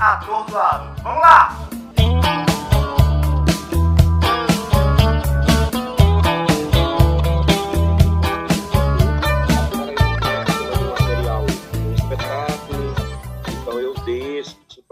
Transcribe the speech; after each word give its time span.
atordoado. 0.00 1.02
Vamos 1.02 1.20
lá! 1.20 1.68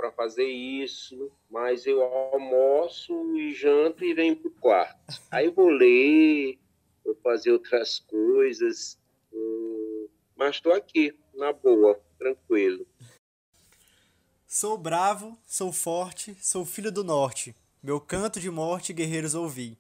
para 0.07 0.13
fazer 0.13 0.45
isso, 0.45 1.33
mas 1.51 1.87
eu 1.87 2.03
almoço 2.03 3.37
e 3.37 3.53
janto 3.55 4.05
e 4.05 4.15
venho 4.15 4.37
para 4.37 4.49
o 4.49 4.53
quarto. 4.53 5.23
Aí 5.31 5.49
vou 5.49 5.69
ler, 5.69 6.59
vou 7.05 7.15
fazer 7.17 7.51
outras 7.51 7.99
coisas, 8.01 8.99
hum, 9.33 10.07
mas 10.37 10.57
estou 10.57 10.73
aqui, 10.73 11.19
na 11.35 11.53
boa, 11.53 11.99
tranquilo. 12.19 12.87
Sou 14.47 14.79
bravo, 14.79 15.37
sou 15.47 15.73
forte, 15.73 16.37
sou 16.41 16.65
filho 16.65 16.93
do 16.93 17.05
norte. 17.05 17.55
Meu 17.83 18.01
canto 18.01 18.41
de 18.41 18.51
morte, 18.51 18.93
guerreiros 18.93 19.35
ouvi. 19.35 19.77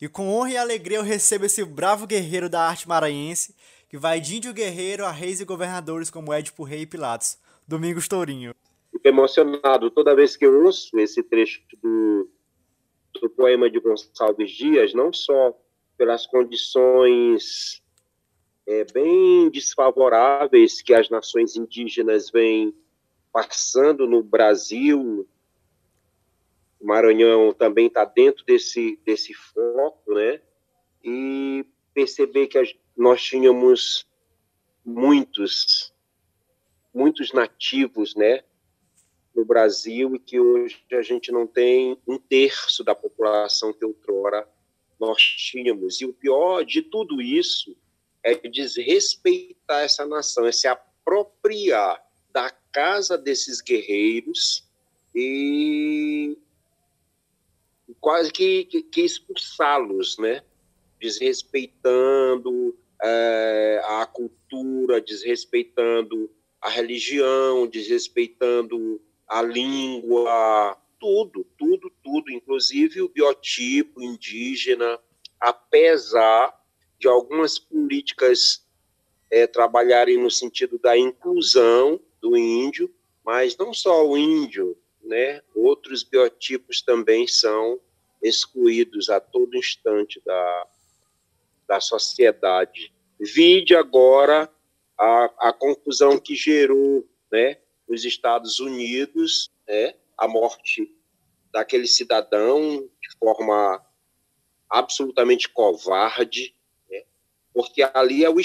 E 0.00 0.08
com 0.08 0.28
honra 0.28 0.50
e 0.50 0.56
alegria 0.56 0.98
eu 0.98 1.02
recebo 1.02 1.46
esse 1.46 1.64
bravo 1.64 2.06
guerreiro 2.06 2.48
da 2.48 2.60
arte 2.60 2.88
maranhense, 2.88 3.54
que 3.88 3.96
vai 3.96 4.20
de 4.20 4.36
índio 4.36 4.52
guerreiro 4.52 5.04
a 5.04 5.10
reis 5.10 5.40
e 5.40 5.44
governadores 5.44 6.10
como 6.10 6.32
Édipo 6.32 6.64
Rei 6.64 6.82
e 6.82 6.86
Pilatos. 6.86 7.38
Domingos 7.66 8.06
Tourinho 8.06 8.54
fico 8.94 9.08
emocionado 9.08 9.90
toda 9.90 10.14
vez 10.14 10.36
que 10.36 10.46
eu 10.46 10.64
ouço 10.64 10.98
esse 10.98 11.22
trecho 11.22 11.60
do, 11.82 12.30
do 13.20 13.30
poema 13.30 13.68
de 13.68 13.80
Gonçalves 13.80 14.50
Dias, 14.50 14.94
não 14.94 15.12
só 15.12 15.52
pelas 15.98 16.26
condições 16.26 17.82
é, 18.66 18.84
bem 18.92 19.50
desfavoráveis 19.50 20.80
que 20.80 20.94
as 20.94 21.10
nações 21.10 21.56
indígenas 21.56 22.30
vêm 22.30 22.74
passando 23.34 24.06
no 24.06 24.22
Brasil, 24.22 25.28
o 26.80 26.86
Maranhão 26.86 27.52
também 27.52 27.88
está 27.88 28.04
dentro 28.04 28.44
desse, 28.44 28.96
desse 29.04 29.34
foco, 29.34 30.14
né? 30.14 30.40
E 31.02 31.66
perceber 31.92 32.46
que 32.46 32.78
nós 32.96 33.20
tínhamos 33.20 34.06
muitos, 34.84 35.92
muitos 36.94 37.32
nativos, 37.32 38.14
né? 38.14 38.44
no 39.34 39.44
Brasil 39.44 40.14
e 40.14 40.18
que 40.20 40.38
hoje 40.38 40.80
a 40.92 41.02
gente 41.02 41.32
não 41.32 41.44
tem 41.44 41.98
um 42.06 42.16
terço 42.16 42.84
da 42.84 42.94
população 42.94 43.72
que 43.72 43.84
outrora 43.84 44.48
nós 45.00 45.20
tínhamos. 45.20 46.00
E 46.00 46.04
o 46.04 46.12
pior 46.12 46.64
de 46.64 46.82
tudo 46.82 47.20
isso 47.20 47.76
é 48.22 48.36
desrespeitar 48.36 49.82
essa 49.82 50.06
nação, 50.06 50.46
é 50.46 50.52
se 50.52 50.68
apropriar 50.68 52.03
casa 52.74 53.16
desses 53.16 53.60
guerreiros 53.60 54.68
e 55.14 56.36
quase 58.00 58.32
que, 58.32 58.64
que, 58.64 58.82
que 58.82 59.02
expulsá-los, 59.02 60.18
né? 60.18 60.42
Desrespeitando 61.00 62.76
é, 63.00 63.80
a 63.84 64.04
cultura, 64.06 65.00
desrespeitando 65.00 66.28
a 66.60 66.68
religião, 66.68 67.64
desrespeitando 67.68 69.00
a 69.28 69.40
língua, 69.40 70.76
tudo, 70.98 71.46
tudo, 71.56 71.92
tudo, 72.02 72.32
inclusive 72.32 73.02
o 73.02 73.08
biotipo 73.08 74.02
indígena, 74.02 74.98
apesar 75.38 76.52
de 76.98 77.06
algumas 77.06 77.56
políticas 77.56 78.66
é, 79.30 79.46
trabalharem 79.46 80.20
no 80.20 80.30
sentido 80.30 80.76
da 80.78 80.98
inclusão 80.98 82.00
do 82.24 82.36
índio, 82.38 82.90
mas 83.22 83.54
não 83.56 83.74
só 83.74 84.06
o 84.06 84.16
índio, 84.16 84.78
né? 85.02 85.42
Outros 85.54 86.02
biotipos 86.02 86.80
também 86.80 87.26
são 87.28 87.78
excluídos 88.22 89.10
a 89.10 89.20
todo 89.20 89.56
instante 89.56 90.20
da, 90.24 90.66
da 91.68 91.80
sociedade. 91.80 92.90
Vide 93.20 93.76
agora 93.76 94.50
a, 94.98 95.24
a 95.48 95.52
confusão 95.52 96.18
que 96.18 96.34
gerou, 96.34 97.06
né? 97.30 97.58
nos 97.86 98.04
Estados 98.06 98.58
Unidos, 98.60 99.50
né, 99.68 99.94
a 100.16 100.26
morte 100.26 100.90
daquele 101.52 101.86
cidadão 101.86 102.80
de 102.80 103.18
forma 103.18 103.84
absolutamente 104.70 105.48
covarde, 105.50 106.54
né, 106.90 107.02
porque 107.52 107.82
ali 107.94 108.24
é 108.24 108.30
o 108.30 108.40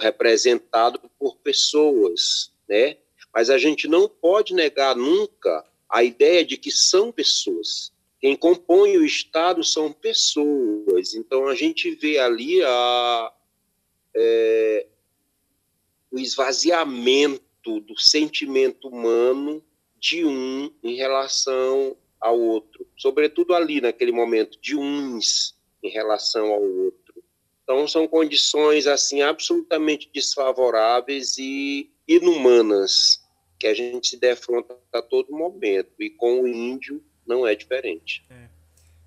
representado 0.00 1.00
por 1.18 1.36
pessoas, 1.36 2.52
né? 2.68 2.96
Mas 3.32 3.50
a 3.50 3.58
gente 3.58 3.86
não 3.86 4.08
pode 4.08 4.54
negar 4.54 4.96
nunca 4.96 5.64
a 5.88 6.02
ideia 6.02 6.44
de 6.44 6.56
que 6.56 6.70
são 6.70 7.12
pessoas. 7.12 7.92
Quem 8.20 8.34
compõe 8.34 8.96
o 8.96 9.04
Estado 9.04 9.62
são 9.62 9.92
pessoas. 9.92 11.14
Então 11.14 11.46
a 11.46 11.54
gente 11.54 11.90
vê 11.90 12.18
ali 12.18 12.62
a, 12.62 13.32
é, 14.14 14.86
o 16.10 16.18
esvaziamento 16.18 17.80
do 17.80 17.98
sentimento 17.98 18.88
humano 18.88 19.62
de 19.98 20.24
um 20.24 20.72
em 20.82 20.94
relação 20.94 21.96
ao 22.20 22.38
outro, 22.38 22.86
sobretudo 22.96 23.54
ali 23.54 23.80
naquele 23.80 24.12
momento 24.12 24.58
de 24.60 24.76
uns 24.76 25.54
em 25.82 25.90
relação 25.90 26.46
ao 26.46 26.62
outro. 26.62 27.05
Então 27.66 27.88
são 27.88 28.06
condições 28.06 28.86
assim 28.86 29.22
absolutamente 29.22 30.08
desfavoráveis 30.14 31.36
e 31.36 31.90
inumanas 32.06 33.20
que 33.58 33.66
a 33.66 33.74
gente 33.74 34.06
se 34.06 34.16
defronta 34.16 34.78
a 34.92 35.02
todo 35.02 35.32
momento 35.32 35.90
e 35.98 36.08
com 36.08 36.42
o 36.42 36.46
índio 36.46 37.04
não 37.26 37.44
é 37.44 37.56
diferente. 37.56 38.24
É. 38.30 38.48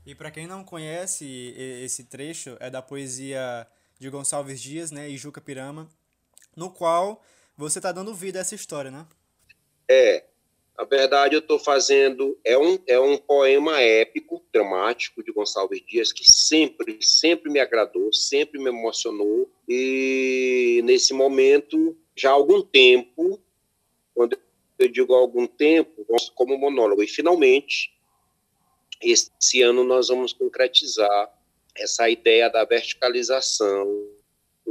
E 0.05 0.13
para 0.13 0.29
quem 0.29 0.45
não 0.45 0.61
conhece 0.61 1.55
esse 1.55 2.03
trecho 2.03 2.57
é 2.59 2.69
da 2.69 2.81
poesia 2.81 3.65
de 3.97 4.09
Gonçalves 4.09 4.59
Dias, 4.59 4.91
né, 4.91 5.09
e 5.09 5.15
Juca 5.15 5.39
Pirama, 5.39 5.87
no 6.53 6.69
qual 6.69 7.23
você 7.55 7.79
está 7.79 7.93
dando 7.93 8.13
vida 8.13 8.39
a 8.39 8.41
essa 8.41 8.55
história, 8.55 8.91
né? 8.91 9.07
É. 9.87 10.25
Na 10.79 10.85
verdade, 10.85 11.35
eu 11.35 11.39
estou 11.39 11.59
fazendo. 11.59 12.39
É 12.41 12.57
um, 12.57 12.79
é 12.87 12.97
um 12.97 13.17
poema 13.17 13.81
épico, 13.81 14.41
dramático, 14.53 15.21
de 15.21 15.29
Gonçalves 15.29 15.85
Dias, 15.85 16.13
que 16.13 16.23
sempre, 16.23 16.97
sempre 17.01 17.51
me 17.51 17.59
agradou, 17.59 18.13
sempre 18.13 18.57
me 18.57 18.69
emocionou. 18.69 19.51
E 19.67 20.79
nesse 20.85 21.13
momento, 21.13 21.97
já 22.15 22.29
há 22.29 22.33
algum 22.33 22.61
tempo, 22.61 23.37
quando 24.15 24.39
eu 24.79 24.87
digo 24.87 25.13
algum 25.13 25.45
tempo, 25.45 26.05
como 26.33 26.57
monólogo. 26.57 27.03
E 27.03 27.07
finalmente, 27.07 27.93
esse 29.01 29.61
ano, 29.61 29.83
nós 29.83 30.07
vamos 30.07 30.31
concretizar 30.31 31.29
essa 31.75 32.09
ideia 32.09 32.49
da 32.49 32.63
verticalização 32.63 34.07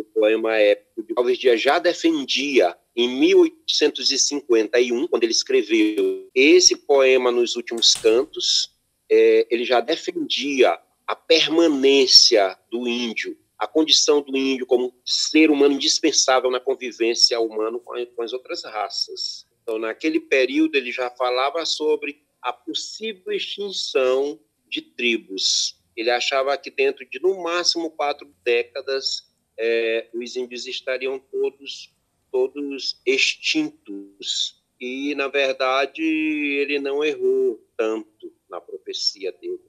o 0.00 0.04
poema 0.04 0.56
épico 0.56 1.02
de 1.02 1.14
Alves 1.16 1.38
Dias 1.38 1.60
já 1.60 1.78
defendia 1.78 2.76
em 2.96 3.08
1851, 3.08 5.06
quando 5.06 5.22
ele 5.22 5.32
escreveu 5.32 6.28
esse 6.34 6.76
poema 6.76 7.30
nos 7.30 7.54
últimos 7.54 7.94
cantos, 7.94 8.74
é, 9.08 9.46
ele 9.50 9.64
já 9.64 9.80
defendia 9.80 10.78
a 11.06 11.14
permanência 11.14 12.58
do 12.70 12.88
índio, 12.88 13.38
a 13.56 13.66
condição 13.66 14.20
do 14.20 14.36
índio 14.36 14.66
como 14.66 14.92
ser 15.04 15.50
humano 15.50 15.74
indispensável 15.74 16.50
na 16.50 16.60
convivência 16.60 17.38
humana 17.40 17.78
com 17.78 18.22
as 18.22 18.32
outras 18.32 18.64
raças. 18.64 19.46
Então, 19.62 19.78
naquele 19.78 20.18
período, 20.18 20.74
ele 20.76 20.90
já 20.90 21.08
falava 21.10 21.64
sobre 21.64 22.20
a 22.42 22.52
possível 22.52 23.32
extinção 23.32 24.40
de 24.68 24.82
tribos. 24.82 25.76
Ele 25.96 26.10
achava 26.10 26.56
que 26.56 26.70
dentro 26.70 27.04
de, 27.08 27.20
no 27.20 27.42
máximo, 27.42 27.90
quatro 27.90 28.28
décadas, 28.44 29.27
é, 29.58 30.08
os 30.14 30.36
índios 30.36 30.66
estariam 30.66 31.18
todos, 31.18 31.92
todos 32.30 33.00
extintos. 33.04 34.62
E, 34.80 35.14
na 35.16 35.26
verdade, 35.26 36.02
ele 36.02 36.78
não 36.78 37.04
errou 37.04 37.60
tanto 37.76 38.32
na 38.48 38.60
profecia 38.60 39.32
dele. 39.32 39.60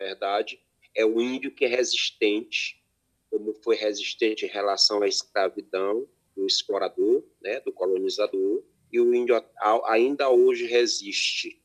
Na 0.00 0.06
verdade, 0.06 0.58
é 0.94 1.04
o 1.04 1.20
índio 1.20 1.50
que 1.50 1.64
é 1.64 1.68
resistente, 1.68 2.82
como 3.30 3.52
foi 3.62 3.76
resistente 3.76 4.46
em 4.46 4.48
relação 4.48 5.02
à 5.02 5.08
escravidão 5.08 6.08
do 6.34 6.46
explorador, 6.46 7.22
né, 7.42 7.60
do 7.60 7.72
colonizador, 7.72 8.64
e 8.90 8.98
o 8.98 9.14
índio 9.14 9.42
ainda 9.84 10.30
hoje 10.30 10.64
resiste. 10.64 11.60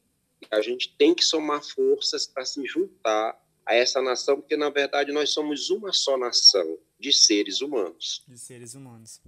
A 0.51 0.62
gente 0.62 0.94
tem 0.98 1.15
que 1.15 1.24
somar 1.24 1.63
forças 1.63 2.27
para 2.27 2.44
se 2.44 2.65
juntar 2.65 3.42
a 3.65 3.75
essa 3.75 4.01
nação, 4.01 4.39
porque 4.39 4.57
na 4.57 4.69
verdade 4.69 5.12
nós 5.12 5.30
somos 5.31 5.69
uma 5.69 5.94
só 5.94 6.18
nação 6.18 6.77
de 7.00 7.13
seres 7.13 7.62
humanos. 7.62 8.24
De 8.27 8.38
seres 8.38 8.74
humanos. 8.74 9.21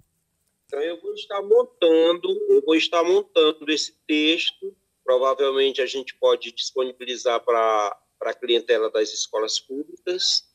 Então 0.65 0.81
eu 0.81 0.99
vou 0.99 1.13
estar 1.13 1.41
montando, 1.41 2.29
eu 2.49 2.61
vou 2.65 2.75
estar 2.75 3.03
montando 3.03 3.69
esse 3.71 3.93
texto. 4.07 4.75
Provavelmente 5.03 5.81
a 5.81 5.85
gente 5.85 6.15
pode 6.15 6.51
disponibilizar 6.51 7.43
para 7.43 7.97
a 8.21 8.33
clientela 8.33 8.89
das 8.89 9.13
escolas 9.13 9.59
públicas. 9.59 10.49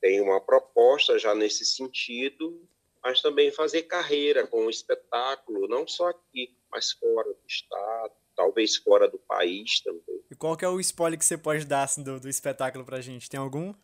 Tem 0.00 0.20
uma 0.20 0.40
proposta 0.40 1.18
já 1.18 1.34
nesse 1.34 1.64
sentido, 1.64 2.68
mas 3.02 3.22
também 3.22 3.52
fazer 3.52 3.82
carreira 3.82 4.46
com 4.46 4.66
o 4.66 4.70
espetáculo, 4.70 5.68
não 5.68 5.86
só 5.86 6.08
aqui, 6.08 6.56
mas 6.70 6.92
fora 6.92 7.32
do 7.32 7.46
estado. 7.46 8.12
Talvez 8.36 8.76
fora 8.76 9.08
do 9.08 9.18
país 9.18 9.80
também. 9.80 10.22
E 10.30 10.34
qual 10.34 10.56
que 10.56 10.64
é 10.64 10.68
o 10.68 10.80
spoiler 10.80 11.18
que 11.18 11.24
você 11.24 11.36
pode 11.36 11.64
dar 11.64 11.84
assim, 11.84 12.02
do, 12.02 12.18
do 12.18 12.28
espetáculo 12.28 12.84
para 12.84 12.98
a 12.98 13.00
gente? 13.00 13.28
Tem 13.28 13.38
algum? 13.38 13.74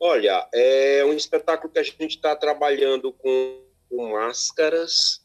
Olha, 0.00 0.48
é 0.52 1.04
um 1.04 1.12
espetáculo 1.12 1.72
que 1.72 1.78
a 1.78 1.82
gente 1.82 2.16
está 2.16 2.34
trabalhando 2.34 3.12
com, 3.12 3.62
com, 3.88 4.12
máscaras, 4.12 5.24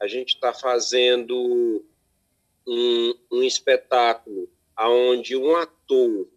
a 0.00 0.06
gente 0.06 0.34
está 0.34 0.52
fazendo 0.52 1.84
um, 2.66 3.14
um 3.32 3.42
espetáculo 3.42 4.48
onde 4.78 5.36
um 5.36 5.56
ator, 5.56 6.28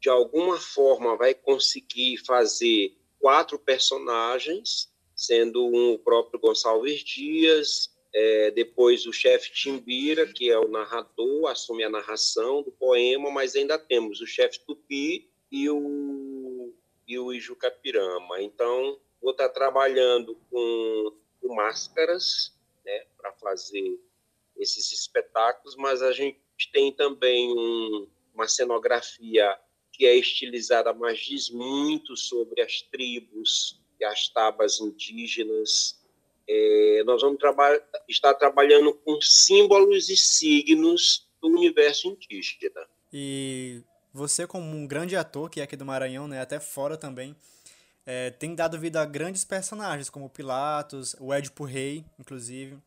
de 0.00 0.08
alguma 0.08 0.58
forma, 0.58 1.16
vai 1.16 1.32
conseguir 1.34 2.18
fazer 2.26 2.96
quatro 3.20 3.58
personagens, 3.58 4.92
sendo 5.14 5.64
um 5.66 5.94
o 5.94 5.98
próprio 5.98 6.40
Gonçalves 6.40 7.02
Dias, 7.02 7.95
é, 8.18 8.50
depois 8.50 9.04
o 9.04 9.12
chefe 9.12 9.52
Timbira, 9.52 10.26
que 10.26 10.50
é 10.50 10.58
o 10.58 10.68
narrador, 10.68 11.50
assume 11.50 11.84
a 11.84 11.90
narração 11.90 12.62
do 12.62 12.72
poema, 12.72 13.30
mas 13.30 13.54
ainda 13.54 13.78
temos 13.78 14.22
o 14.22 14.26
chefe 14.26 14.58
Tupi 14.60 15.28
e 15.52 15.68
o, 15.68 16.72
e 17.06 17.18
o 17.18 17.30
Ijucapirama. 17.30 18.40
Então, 18.40 18.98
vou 19.20 19.32
estar 19.32 19.50
trabalhando 19.50 20.34
com, 20.50 21.12
com 21.42 21.54
máscaras 21.54 22.54
né, 22.86 23.04
para 23.18 23.34
fazer 23.34 24.00
esses 24.56 24.90
espetáculos, 24.92 25.76
mas 25.76 26.00
a 26.00 26.10
gente 26.10 26.40
tem 26.72 26.90
também 26.90 27.52
um, 27.52 28.06
uma 28.34 28.48
cenografia 28.48 29.58
que 29.92 30.06
é 30.06 30.16
estilizada, 30.16 30.94
mas 30.94 31.18
diz 31.18 31.50
muito 31.50 32.16
sobre 32.16 32.62
as 32.62 32.80
tribos 32.80 33.78
e 34.00 34.04
as 34.06 34.26
tabas 34.30 34.80
indígenas, 34.80 36.02
é, 36.48 37.02
nós 37.04 37.22
vamos 37.22 37.38
traba 37.38 37.80
estar 38.08 38.34
trabalhando 38.34 38.92
com 38.92 39.20
símbolos 39.20 40.08
e 40.08 40.16
signos 40.16 41.26
do 41.40 41.48
universo 41.48 42.08
indígena. 42.08 42.86
E 43.12 43.82
você, 44.12 44.46
como 44.46 44.64
um 44.64 44.86
grande 44.86 45.16
ator 45.16 45.50
que 45.50 45.60
é 45.60 45.64
aqui 45.64 45.76
do 45.76 45.84
Maranhão, 45.84 46.28
né, 46.28 46.40
até 46.40 46.58
fora 46.58 46.96
também, 46.96 47.36
é, 48.04 48.30
tem 48.30 48.54
dado 48.54 48.78
vida 48.78 49.00
a 49.00 49.04
grandes 49.04 49.44
personagens, 49.44 50.08
como 50.08 50.30
Pilatos, 50.30 51.16
o 51.18 51.32
Édipo 51.32 51.64
Rei, 51.64 52.04
inclusive. 52.18 52.78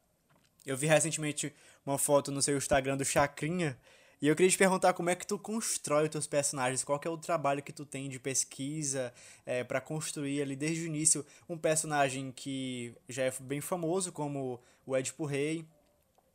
Eu 0.66 0.78
vi 0.78 0.88
recentemente 0.88 1.54
uma 1.86 1.98
foto 1.98 2.32
no 2.32 2.42
seu 2.42 2.58
Instagram 2.58 2.96
do 2.96 3.04
Chacrinha, 3.04 3.78
e 4.21 4.27
eu 4.27 4.36
queria 4.36 4.51
te 4.51 4.57
perguntar 4.57 4.94
como 4.94 5.10
é 5.10 5.16
que 5.16 5.25
tu 5.25 5.39
constrói 5.39 6.04
os 6.04 6.10
teus 6.10 6.27
personagens, 6.27 6.83
qual 6.83 7.00
é 7.04 7.10
o 7.10 7.18
trabalho 7.18 7.63
que 7.63 7.71
tu 7.71 7.86
tem 7.86 8.10
de 8.10 8.19
pesquisa 8.19 9.13
é, 9.45 9.63
para 9.63 9.80
construir 9.80 10.42
ali 10.42 10.57
desde 10.57 10.83
o 10.83 10.88
início 10.88 11.25
um 11.48 11.57
personagem 11.57 12.31
que 12.31 12.94
já 13.07 13.24
é 13.24 13.33
bem 13.39 13.62
famoso, 13.62 14.12
como 14.12 14.60
o 14.86 14.98
Edipo 14.98 15.25
Rei, 15.25 15.66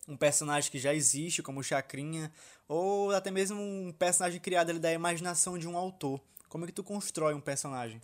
um 0.08 0.16
personagem 0.16 0.70
que 0.70 0.78
já 0.78 0.94
existe, 0.94 1.42
como 1.42 1.62
Chacrinha, 1.62 2.32
ou 2.66 3.10
até 3.10 3.30
mesmo 3.30 3.60
um 3.60 3.92
personagem 3.92 4.40
criado 4.40 4.70
ali 4.70 4.78
da 4.78 4.92
imaginação 4.92 5.58
de 5.58 5.68
um 5.68 5.76
autor. 5.76 6.20
Como 6.48 6.64
é 6.64 6.66
que 6.68 6.72
tu 6.72 6.84
constrói 6.84 7.34
um 7.34 7.40
personagem? 7.40 8.00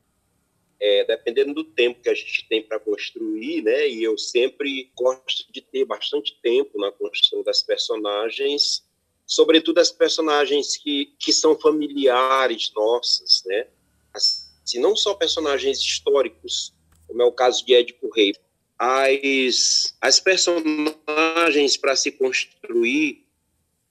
É, 0.78 1.04
dependendo 1.04 1.54
do 1.54 1.64
tempo 1.64 2.00
que 2.00 2.08
a 2.08 2.14
gente 2.14 2.48
tem 2.48 2.62
para 2.62 2.80
construir, 2.80 3.62
né? 3.62 3.88
E 3.88 4.02
eu 4.02 4.16
sempre 4.16 4.90
gosto 4.94 5.50
de 5.52 5.60
ter 5.60 5.84
bastante 5.84 6.38
tempo 6.42 6.78
na 6.78 6.90
construção 6.90 7.42
das 7.42 7.62
personagens 7.62 8.82
sobretudo 9.30 9.78
as 9.78 9.92
personagens 9.92 10.76
que, 10.76 11.14
que 11.16 11.32
são 11.32 11.56
familiares 11.56 12.72
nossas, 12.74 13.44
né? 13.46 13.68
Assim, 14.12 14.80
não 14.80 14.96
só 14.96 15.14
personagens 15.14 15.78
históricos, 15.78 16.74
como 17.06 17.22
é 17.22 17.24
o 17.24 17.30
caso 17.30 17.64
de 17.64 17.72
Édipo 17.72 18.10
Rei. 18.10 18.34
As, 18.76 19.94
as 20.00 20.18
personagens 20.18 21.76
para 21.76 21.94
se 21.94 22.10
construir, 22.10 23.24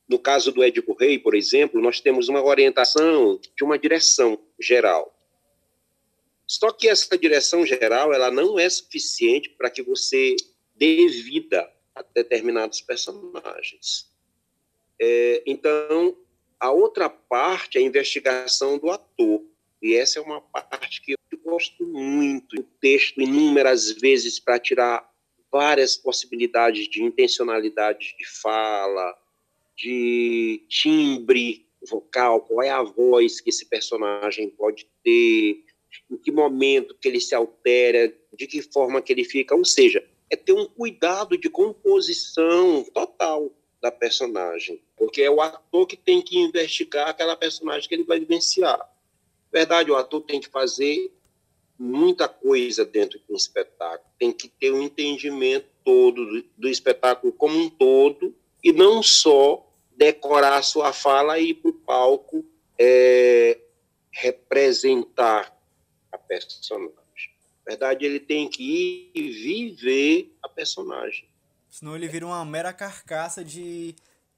no 0.09 0.19
caso 0.19 0.51
do 0.51 0.61
Édipo 0.61 0.93
Rei, 0.93 1.17
por 1.17 1.33
exemplo, 1.33 1.79
nós 1.79 2.01
temos 2.01 2.27
uma 2.27 2.43
orientação 2.43 3.39
de 3.55 3.63
uma 3.63 3.79
direção 3.79 4.37
geral. 4.59 5.15
Só 6.45 6.69
que 6.69 6.89
essa 6.89 7.17
direção 7.17 7.65
geral, 7.65 8.13
ela 8.13 8.29
não 8.29 8.59
é 8.59 8.69
suficiente 8.69 9.47
para 9.51 9.69
que 9.69 9.81
você 9.81 10.35
dê 10.75 11.07
vida 11.07 11.71
a 11.95 12.01
determinados 12.13 12.81
personagens. 12.81 14.08
É, 14.99 15.43
então, 15.45 16.15
a 16.59 16.71
outra 16.71 17.09
parte 17.09 17.77
é 17.77 17.81
a 17.81 17.83
investigação 17.83 18.77
do 18.77 18.89
ator. 18.89 19.41
E 19.81 19.95
essa 19.95 20.19
é 20.19 20.21
uma 20.21 20.41
parte 20.41 21.01
que 21.01 21.13
eu 21.13 21.39
gosto 21.43 21.85
muito. 21.85 22.59
O 22.59 22.63
texto, 22.81 23.21
inúmeras 23.21 23.91
vezes, 23.93 24.39
para 24.39 24.59
tirar 24.59 25.09
várias 25.51 25.95
possibilidades 25.95 26.87
de 26.87 27.01
intencionalidade 27.01 28.15
de 28.17 28.27
fala, 28.41 29.17
de 29.75 30.65
timbre 30.67 31.65
vocal, 31.89 32.41
qual 32.41 32.61
é 32.61 32.69
a 32.69 32.83
voz 32.83 33.39
que 33.39 33.49
esse 33.49 33.65
personagem 33.65 34.49
pode 34.49 34.85
ter, 35.01 35.63
em 36.11 36.17
que 36.17 36.31
momento 36.31 36.95
que 36.99 37.07
ele 37.07 37.21
se 37.21 37.33
altera, 37.33 38.13
de 38.33 38.47
que 38.47 38.61
forma 38.61 39.01
que 39.01 39.13
ele 39.13 39.23
fica. 39.23 39.55
Ou 39.55 39.63
seja, 39.63 40.05
é 40.29 40.35
ter 40.35 40.51
um 40.51 40.65
cuidado 40.65 41.37
de 41.37 41.49
composição 41.49 42.83
total 42.93 43.51
da 43.81 43.91
personagem, 43.91 44.81
porque 44.97 45.21
é 45.21 45.29
o 45.29 45.41
ator 45.41 45.87
que 45.87 45.95
tem 45.95 46.21
que 46.21 46.37
investigar 46.37 47.07
aquela 47.07 47.35
personagem 47.35 47.87
que 47.87 47.95
ele 47.95 48.03
vai 48.03 48.19
vivenciar. 48.19 48.79
Verdade, 49.51 49.89
o 49.89 49.95
ator 49.95 50.21
tem 50.21 50.39
que 50.39 50.49
fazer 50.49 51.11
muita 51.77 52.27
coisa 52.27 52.83
dentro 52.83 53.17
de 53.17 53.25
um 53.31 53.37
espetáculo, 53.37 54.11
tem 54.19 54.33
que 54.33 54.49
ter 54.49 54.73
um 54.73 54.81
entendimento 54.81 55.67
todo 55.83 56.43
do, 56.57 56.67
espetáculo 56.67 57.31
como 57.31 57.57
um 57.57 57.69
todo 57.69 58.35
e 58.61 58.73
não 58.73 59.01
só 59.01 59.65
decorar 59.95 60.61
sua 60.61 60.91
fala 60.91 61.39
e 61.39 61.51
ir 61.51 61.53
para 61.55 61.69
o 61.69 61.73
palco 61.73 62.45
é, 62.77 63.57
representar 64.11 65.57
a 66.11 66.17
personagem. 66.17 66.99
Na 67.65 67.71
verdade, 67.71 68.05
ele 68.05 68.19
tem 68.19 68.49
que 68.49 69.11
ir 69.13 69.31
viver 69.31 70.35
a 70.43 70.49
personagem. 70.49 71.28
Senão 71.79 71.95
ele 71.95 72.09
vira 72.09 72.25
uma 72.25 72.43
mera 72.43 72.73
carcaça 72.73 73.41
de, 73.41 73.95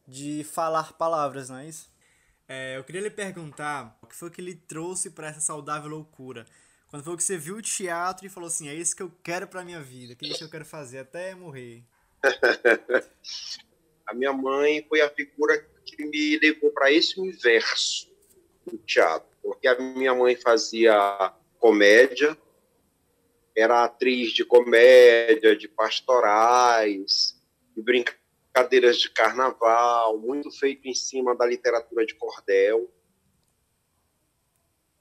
de 0.07 0.43
falar 0.43 0.93
palavras, 0.93 1.49
não 1.49 1.57
é 1.57 1.67
isso? 1.67 1.91
É, 2.47 2.77
eu 2.77 2.83
queria 2.83 3.01
lhe 3.01 3.09
perguntar 3.09 3.97
o 3.99 4.05
que 4.05 4.15
foi 4.15 4.29
que 4.29 4.39
ele 4.39 4.53
trouxe 4.53 5.09
para 5.09 5.29
essa 5.29 5.39
saudável 5.39 5.89
loucura. 5.89 6.45
Quando 6.87 7.03
foi 7.03 7.17
que 7.17 7.23
você 7.23 7.39
viu 7.39 7.55
o 7.55 7.61
teatro 7.61 8.27
e 8.27 8.29
falou 8.29 8.45
assim: 8.45 8.69
é 8.69 8.75
isso 8.75 8.95
que 8.95 9.01
eu 9.01 9.11
quero 9.23 9.47
para 9.47 9.65
minha 9.65 9.81
vida, 9.81 10.13
que 10.13 10.23
é 10.23 10.29
isso 10.29 10.37
que 10.37 10.43
eu 10.43 10.51
quero 10.51 10.65
fazer 10.65 10.99
até 10.99 11.33
morrer? 11.33 11.83
a 14.05 14.13
minha 14.13 14.33
mãe 14.33 14.85
foi 14.87 15.01
a 15.01 15.09
figura 15.09 15.57
que 15.83 16.05
me 16.05 16.37
levou 16.37 16.69
para 16.69 16.91
esse 16.91 17.19
universo 17.19 18.07
do 18.67 18.77
teatro, 18.77 19.27
porque 19.41 19.67
a 19.67 19.79
minha 19.79 20.13
mãe 20.13 20.35
fazia 20.35 21.33
comédia, 21.57 22.37
era 23.55 23.83
atriz 23.83 24.31
de 24.31 24.45
comédia, 24.45 25.55
de 25.55 25.67
pastorais, 25.67 27.39
de 27.75 27.81
brincadeiras 27.81 28.97
de 28.97 29.09
carnaval, 29.09 30.17
muito 30.17 30.51
feito 30.51 30.87
em 30.87 30.93
cima 30.93 31.35
da 31.35 31.45
literatura 31.45 32.05
de 32.05 32.15
cordel. 32.15 32.89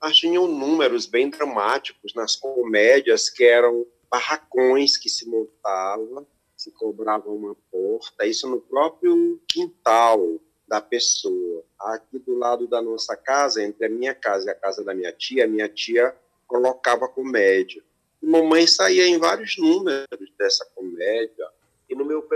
Mas 0.00 0.16
tinham 0.16 0.47
números 0.47 1.07
bem 1.07 1.28
dramáticos 1.28 2.14
nas 2.14 2.35
comédias, 2.35 3.28
que 3.28 3.45
eram 3.45 3.87
barracões 4.11 4.97
que 4.97 5.09
se 5.09 5.28
montavam, 5.28 6.26
se 6.57 6.71
cobrava 6.73 7.30
uma 7.30 7.54
porta, 7.71 8.26
isso 8.26 8.49
no 8.49 8.61
próprio 8.61 9.40
quintal 9.49 10.40
da 10.66 10.80
pessoa. 10.80 11.64
Aqui 11.78 12.19
do 12.19 12.37
lado 12.37 12.66
da 12.66 12.83
nossa 12.83 13.16
casa, 13.16 13.62
entre 13.62 13.87
a 13.87 13.88
minha 13.88 14.14
casa 14.14 14.47
e 14.47 14.50
a 14.50 14.54
casa 14.54 14.85
da 14.85 14.95
minha 14.95 15.12
tia, 15.12 15.45
a 15.45 15.49
minha 15.49 15.69
tia 15.69 16.14
colocava 16.47 17.09
comédia. 17.09 17.83
Mamãe 18.22 18.66
saía 18.66 19.06
em 19.06 19.18
vários 19.18 19.56
números 19.56 20.06
dessa 20.38 20.64
comédia. 20.74 21.48
E 21.88 21.94
no 21.94 22.04
meu 22.04 22.28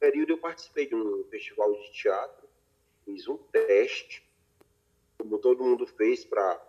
período 0.00 0.30
eu 0.30 0.38
participei 0.38 0.86
de 0.86 0.94
um 0.94 1.24
festival 1.30 1.72
de 1.72 1.92
teatro, 1.92 2.48
fiz 3.04 3.28
um 3.28 3.36
teste, 3.52 4.26
como 5.18 5.38
todo 5.38 5.64
mundo 5.64 5.86
fez 5.86 6.24
para 6.24 6.60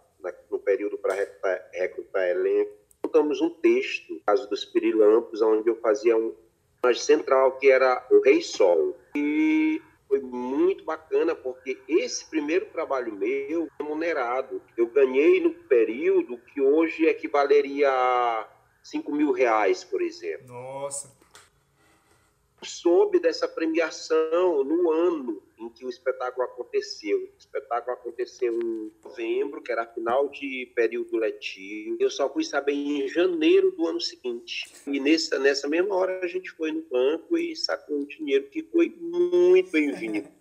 no 0.51 0.59
período 0.59 0.97
para 0.97 1.13
recrutar, 1.73 2.27
elenco. 2.27 2.71
Montamos 3.03 3.39
um 3.39 3.49
texto, 3.49 4.13
no 4.13 4.19
caso 4.21 4.49
dos 4.49 4.65
Pirilampos, 4.65 5.41
onde 5.41 5.69
eu 5.69 5.75
fazia 5.77 6.17
um 6.17 6.35
personagem 6.81 7.01
central 7.01 7.57
que 7.57 7.71
era 7.71 8.05
o 8.11 8.19
Rei 8.19 8.41
Sol. 8.41 8.97
E 9.15 9.81
foi 10.09 10.19
muito 10.19 10.83
bacana 10.83 11.35
porque 11.35 11.79
esse 11.87 12.25
primeiro 12.25 12.65
trabalho 12.65 13.13
meu 13.13 13.69
remunerado 13.79 14.59
eu 14.75 14.87
ganhei 14.87 15.39
no 15.39 15.53
período 15.53 16.39
que 16.39 16.59
hoje 16.59 17.05
equivaleria 17.05 17.91
a 17.91 18.49
5 18.81 19.11
mil 19.11 19.31
reais, 19.31 19.83
por 19.83 20.01
exemplo. 20.01 20.47
Nossa! 20.47 21.18
Soube 22.63 23.19
dessa 23.19 23.47
premiação 23.47 24.63
no 24.63 24.91
ano 24.91 25.41
em 25.57 25.69
que 25.69 25.85
o 25.85 25.89
espetáculo 25.89 26.45
aconteceu. 26.45 27.17
O 27.17 27.37
espetáculo 27.37 27.93
aconteceu 27.93 28.59
em 28.59 28.91
novembro, 29.03 29.61
que 29.61 29.71
era 29.71 29.85
final 29.85 30.29
de 30.29 30.71
período 30.75 31.17
letivo. 31.17 31.97
Eu 31.99 32.09
só 32.09 32.31
fui 32.31 32.43
saber 32.43 32.73
em 32.73 33.07
janeiro 33.07 33.71
do 33.71 33.87
ano 33.87 34.01
seguinte. 34.01 34.71
E 34.87 34.99
nessa, 34.99 35.37
nessa 35.39 35.67
mesma 35.67 35.95
hora 35.95 36.19
a 36.23 36.27
gente 36.27 36.51
foi 36.51 36.71
no 36.71 36.81
banco 36.83 37.37
e 37.37 37.55
sacou 37.55 37.97
um 37.97 38.05
dinheiro 38.05 38.49
que 38.49 38.63
foi 38.63 38.95
muito 38.99 39.71
bem-vindo. 39.71 40.38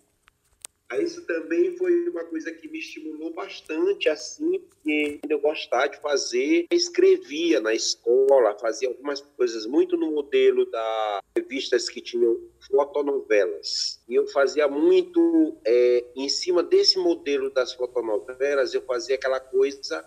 Isso 0.97 1.23
também 1.27 1.77
foi 1.77 2.09
uma 2.09 2.25
coisa 2.25 2.51
que 2.51 2.67
me 2.67 2.79
estimulou 2.79 3.33
bastante, 3.35 4.09
assim, 4.09 4.59
porque 4.59 5.21
eu 5.29 5.39
gostava 5.39 5.89
de 5.89 6.01
fazer, 6.01 6.67
eu 6.71 6.77
escrevia 6.77 7.61
na 7.61 7.75
escola, 7.75 8.59
fazia 8.59 8.89
algumas 8.89 9.21
coisas 9.21 9.67
muito 9.67 9.97
no 9.97 10.11
modelo 10.11 10.65
das 10.71 11.21
revistas 11.37 11.91
que 11.91 12.01
tinham 12.01 12.41
fotonovelas. 12.71 14.01
E 14.09 14.15
eu 14.15 14.27
fazia 14.29 14.67
muito 14.67 15.57
é, 15.65 16.05
em 16.17 16.29
cima 16.29 16.63
desse 16.63 16.99
modelo 16.99 17.51
das 17.51 17.75
fotonovelas, 17.75 18.73
eu 18.73 18.83
fazia 18.83 19.17
aquela 19.17 19.41
coisa 19.41 20.05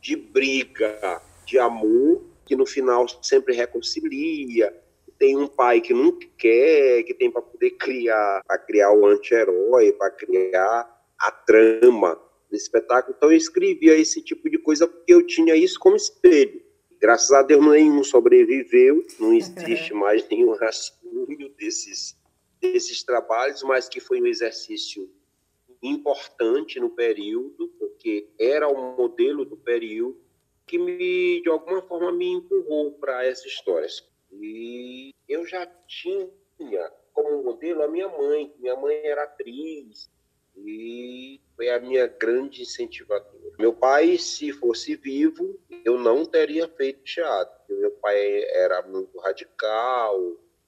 de 0.00 0.16
briga, 0.16 1.22
de 1.46 1.58
amor, 1.60 2.24
que 2.44 2.56
no 2.56 2.66
final 2.66 3.06
sempre 3.22 3.54
reconcilia, 3.54 4.74
tem 5.18 5.36
um 5.36 5.46
pai 5.46 5.80
que 5.80 5.92
não 5.92 6.16
quer, 6.36 7.02
que 7.04 7.14
tem 7.14 7.30
para 7.30 7.42
poder 7.42 7.70
criar, 7.72 8.42
para 8.46 8.58
criar 8.58 8.92
o 8.92 9.06
anti-herói, 9.06 9.92
para 9.92 10.10
criar 10.10 11.06
a 11.18 11.30
trama 11.30 12.20
do 12.50 12.56
espetáculo. 12.56 13.14
Então 13.16 13.30
eu 13.30 13.36
escrevia 13.36 13.96
esse 13.96 14.22
tipo 14.22 14.48
de 14.50 14.58
coisa 14.58 14.86
porque 14.86 15.12
eu 15.12 15.26
tinha 15.26 15.54
isso 15.54 15.78
como 15.78 15.96
espelho. 15.96 16.62
Graças 17.00 17.32
a 17.32 17.42
Deus 17.42 17.64
nenhum 17.66 18.02
sobreviveu, 18.02 19.04
não 19.18 19.34
existe 19.34 19.92
mais 19.92 20.26
nenhum 20.28 20.54
rascunho 20.54 21.48
desses 21.50 22.16
desses 22.60 23.02
trabalhos, 23.02 23.62
mas 23.62 23.88
que 23.88 24.00
foi 24.00 24.22
um 24.22 24.26
exercício 24.26 25.10
importante 25.82 26.80
no 26.80 26.88
período, 26.88 27.68
porque 27.78 28.30
era 28.40 28.66
o 28.66 28.96
modelo 28.96 29.44
do 29.44 29.56
período 29.56 30.18
que 30.66 30.78
me 30.78 31.42
de 31.42 31.48
alguma 31.50 31.82
forma 31.82 32.10
me 32.10 32.32
empurrou 32.32 32.92
para 32.92 33.24
essas 33.26 33.44
histórias. 33.44 34.02
E 34.40 35.14
eu 35.28 35.46
já 35.46 35.66
tinha 35.86 36.28
como 37.12 37.42
modelo 37.42 37.82
a 37.82 37.88
minha 37.88 38.08
mãe. 38.08 38.54
Minha 38.58 38.76
mãe 38.76 38.96
era 39.04 39.24
atriz 39.24 40.10
e 40.56 41.40
foi 41.56 41.70
a 41.70 41.80
minha 41.80 42.06
grande 42.06 42.62
incentivadora. 42.62 43.54
Meu 43.58 43.72
pai, 43.72 44.18
se 44.18 44.52
fosse 44.52 44.96
vivo, 44.96 45.58
eu 45.84 45.98
não 45.98 46.24
teria 46.24 46.68
feito 46.68 47.02
teatro. 47.04 47.76
Meu 47.76 47.90
pai 47.92 48.44
era 48.50 48.82
muito 48.82 49.18
radical, 49.18 50.18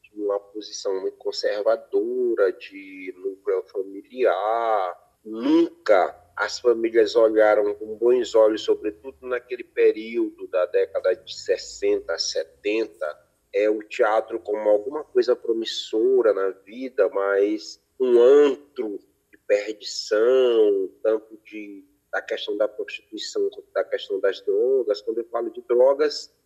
tinha 0.02 0.24
uma 0.24 0.40
posição 0.40 1.00
muito 1.00 1.16
conservadora 1.16 2.52
de 2.52 3.14
núcleo 3.16 3.62
familiar. 3.64 5.06
Nunca 5.24 6.24
as 6.36 6.58
famílias 6.58 7.16
olharam 7.16 7.74
com 7.74 7.96
bons 7.96 8.34
olhos, 8.34 8.62
sobretudo 8.62 9.16
naquele 9.22 9.64
período 9.64 10.46
da 10.48 10.66
década 10.66 11.14
de 11.14 11.34
60, 11.34 12.16
70, 12.16 13.25
é, 13.56 13.70
o 13.70 13.82
teatro 13.82 14.38
como 14.38 14.68
alguma 14.68 15.02
coisa 15.02 15.34
promissora 15.34 16.34
na 16.34 16.50
vida, 16.50 17.08
mas 17.08 17.82
um 17.98 18.20
antro 18.20 18.98
de 19.30 19.38
perdição, 19.46 20.90
tanto 21.02 21.38
de, 21.38 21.82
da 22.12 22.20
questão 22.20 22.54
da 22.58 22.68
prostituição 22.68 23.48
quanto 23.48 23.72
da 23.72 23.82
questão 23.82 24.20
das 24.20 24.42
drogas. 24.42 25.00
Quando 25.00 25.18
eu 25.18 25.24
falo 25.30 25.50
de 25.50 25.62
drogas, 25.62 26.36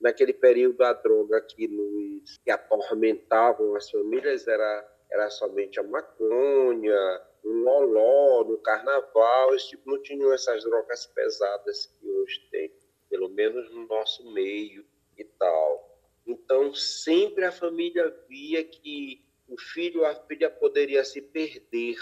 naquele 0.00 0.32
período 0.32 0.82
a 0.82 0.94
droga 0.94 1.38
que 1.42 1.68
nos 1.68 2.38
que 2.42 2.50
atormentavam 2.50 3.76
as 3.76 3.90
famílias 3.90 4.48
era, 4.48 4.96
era 5.10 5.28
somente 5.28 5.78
a 5.78 5.82
maconha, 5.82 7.22
um 7.44 7.62
loló 7.62 8.42
no 8.42 8.56
carnaval, 8.56 9.54
esse 9.54 9.68
tipo, 9.68 9.90
não 9.90 10.02
tinham 10.02 10.32
essas 10.32 10.64
drogas 10.64 11.04
pesadas 11.08 11.94
que 12.00 12.10
hoje 12.10 12.40
tem, 12.50 12.72
pelo 13.10 13.28
menos 13.28 13.70
no 13.70 13.86
nosso 13.86 14.32
meio 14.32 14.82
e 15.18 15.24
tal. 15.24 15.93
Então, 16.26 16.74
sempre 16.74 17.44
a 17.44 17.52
família 17.52 18.14
via 18.28 18.64
que 18.64 19.22
o 19.48 19.60
filho 19.60 20.00
ou 20.00 20.06
a 20.06 20.14
filha 20.14 20.50
poderia 20.50 21.04
se 21.04 21.20
perder 21.20 21.96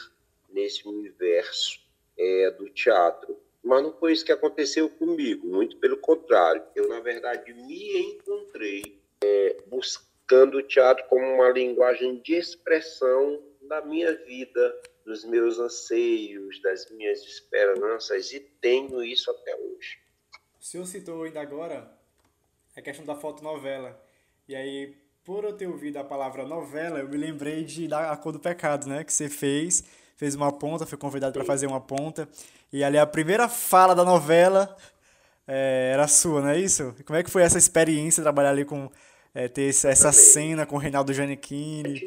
nesse 0.48 0.86
universo 0.86 1.80
é, 2.16 2.50
do 2.52 2.68
teatro. 2.70 3.38
Mas 3.62 3.82
não 3.82 3.92
foi 3.92 4.12
isso 4.12 4.24
que 4.24 4.32
aconteceu 4.32 4.88
comigo, 4.88 5.46
muito 5.46 5.76
pelo 5.78 5.96
contrário. 5.96 6.62
Eu, 6.74 6.88
na 6.88 7.00
verdade, 7.00 7.52
me 7.52 7.98
encontrei 7.98 9.00
é, 9.22 9.56
buscando 9.66 10.58
o 10.58 10.62
teatro 10.62 11.04
como 11.08 11.24
uma 11.24 11.50
linguagem 11.50 12.18
de 12.20 12.34
expressão 12.34 13.42
da 13.62 13.80
minha 13.80 14.12
vida, 14.24 14.80
dos 15.04 15.24
meus 15.24 15.58
anseios, 15.58 16.60
das 16.62 16.90
minhas 16.90 17.22
esperanças, 17.22 18.32
e 18.32 18.40
tenho 18.40 19.02
isso 19.02 19.30
até 19.30 19.56
hoje. 19.56 19.98
O 20.60 20.64
senhor 20.64 20.86
citou 20.86 21.22
ainda 21.22 21.40
agora 21.40 21.90
a 22.76 22.82
questão 22.82 23.04
da 23.04 23.14
fotonovela. 23.14 24.00
E 24.48 24.54
aí, 24.54 24.94
por 25.24 25.44
eu 25.44 25.52
ter 25.52 25.66
ouvido 25.66 25.98
a 25.98 26.04
palavra 26.04 26.44
novela, 26.44 26.98
eu 26.98 27.08
me 27.08 27.16
lembrei 27.16 27.64
de 27.64 27.86
da 27.88 28.12
A 28.12 28.16
Cor 28.16 28.32
do 28.32 28.40
Pecado, 28.40 28.88
né? 28.88 29.04
Que 29.04 29.12
você 29.12 29.28
fez, 29.28 29.84
fez 30.16 30.34
uma 30.34 30.52
ponta, 30.52 30.86
foi 30.86 30.98
convidado 30.98 31.32
para 31.32 31.44
fazer 31.44 31.66
uma 31.66 31.80
ponta. 31.80 32.28
E 32.72 32.82
ali 32.82 32.98
a 32.98 33.06
primeira 33.06 33.48
fala 33.48 33.94
da 33.94 34.04
novela 34.04 34.76
é, 35.46 35.90
era 35.92 36.08
sua, 36.08 36.40
não 36.40 36.48
é 36.48 36.58
isso? 36.58 36.94
Como 37.04 37.18
é 37.18 37.22
que 37.22 37.30
foi 37.30 37.42
essa 37.42 37.58
experiência 37.58 38.22
trabalhar 38.22 38.50
ali 38.50 38.64
com 38.64 38.90
é, 39.34 39.48
ter 39.48 39.68
essa 39.68 40.12
cena 40.12 40.66
com 40.66 40.76
o 40.76 40.78
Reinaldo 40.78 41.12
Giannichini? 41.12 42.00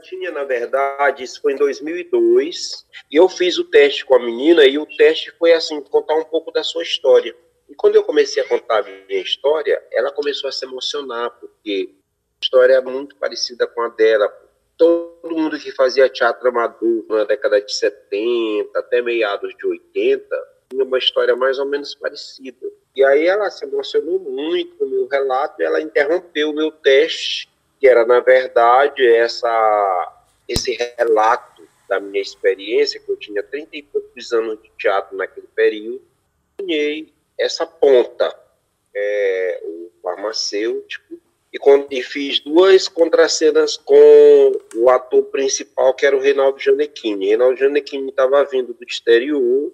tinha, 0.00 0.30
na 0.30 0.44
verdade, 0.44 1.24
isso 1.24 1.40
foi 1.40 1.52
em 1.52 1.56
2002, 1.56 2.86
e 3.10 3.16
eu 3.16 3.28
fiz 3.28 3.58
o 3.58 3.64
teste 3.64 4.04
com 4.04 4.14
a 4.14 4.18
menina, 4.18 4.64
e 4.64 4.78
o 4.78 4.86
teste 4.86 5.32
foi 5.38 5.52
assim, 5.52 5.80
contar 5.82 6.14
um 6.14 6.24
pouco 6.24 6.50
da 6.50 6.62
sua 6.62 6.82
história. 6.82 7.34
E 7.68 7.74
quando 7.74 7.96
eu 7.96 8.02
comecei 8.02 8.42
a 8.42 8.48
contar 8.48 8.78
a 8.78 8.82
minha 8.82 9.20
história, 9.20 9.82
ela 9.92 10.10
começou 10.10 10.48
a 10.48 10.52
se 10.52 10.64
emocionar, 10.64 11.30
porque 11.38 11.90
a 12.40 12.44
história 12.44 12.74
é 12.74 12.80
muito 12.80 13.16
parecida 13.16 13.66
com 13.66 13.82
a 13.82 13.88
dela. 13.88 14.32
Todo 14.76 15.30
mundo 15.30 15.58
que 15.58 15.72
fazia 15.72 16.08
teatro 16.08 16.48
amador 16.48 17.04
na 17.08 17.24
década 17.24 17.60
de 17.60 17.74
70, 17.74 18.78
até 18.78 19.02
meados 19.02 19.54
de 19.56 19.66
80, 19.66 20.48
tinha 20.70 20.84
uma 20.84 20.98
história 20.98 21.36
mais 21.36 21.58
ou 21.58 21.66
menos 21.66 21.94
parecida. 21.94 22.66
E 22.94 23.04
aí 23.04 23.26
ela 23.26 23.50
se 23.50 23.64
emocionou 23.64 24.18
muito 24.18 24.76
com 24.76 24.84
o 24.84 24.90
meu 24.90 25.06
relato 25.06 25.60
e 25.60 25.64
ela 25.64 25.80
interrompeu 25.80 26.50
o 26.50 26.54
meu 26.54 26.70
teste, 26.70 27.48
que 27.78 27.86
era, 27.86 28.06
na 28.06 28.20
verdade, 28.20 29.06
essa, 29.06 30.24
esse 30.48 30.72
relato 30.96 31.68
da 31.88 32.00
minha 32.00 32.20
experiência, 32.20 33.00
que 33.00 33.10
eu 33.10 33.16
tinha 33.16 33.42
30 33.42 33.68
e 33.72 33.82
poucos 33.82 34.32
anos 34.32 34.60
de 34.62 34.70
teatro 34.78 35.16
naquele 35.16 35.46
período, 35.48 36.02
sonhei 36.60 37.12
essa 37.38 37.64
ponta, 37.64 38.34
é, 38.94 39.62
o 39.64 39.90
farmacêutico, 40.02 41.18
e, 41.52 41.58
e, 41.98 42.02
fiz 42.02 42.40
duas 42.40 42.88
contracenas 42.88 43.76
com 43.76 44.52
o 44.76 44.90
ator 44.90 45.22
principal, 45.24 45.94
que 45.94 46.04
era 46.04 46.16
o 46.16 46.20
Reinaldo 46.20 46.58
Gianecchini. 46.58 47.28
Reinaldo 47.28 47.56
Gianecchini 47.56 48.10
estava 48.10 48.44
vindo 48.44 48.74
do 48.74 48.84
exterior 48.84 49.72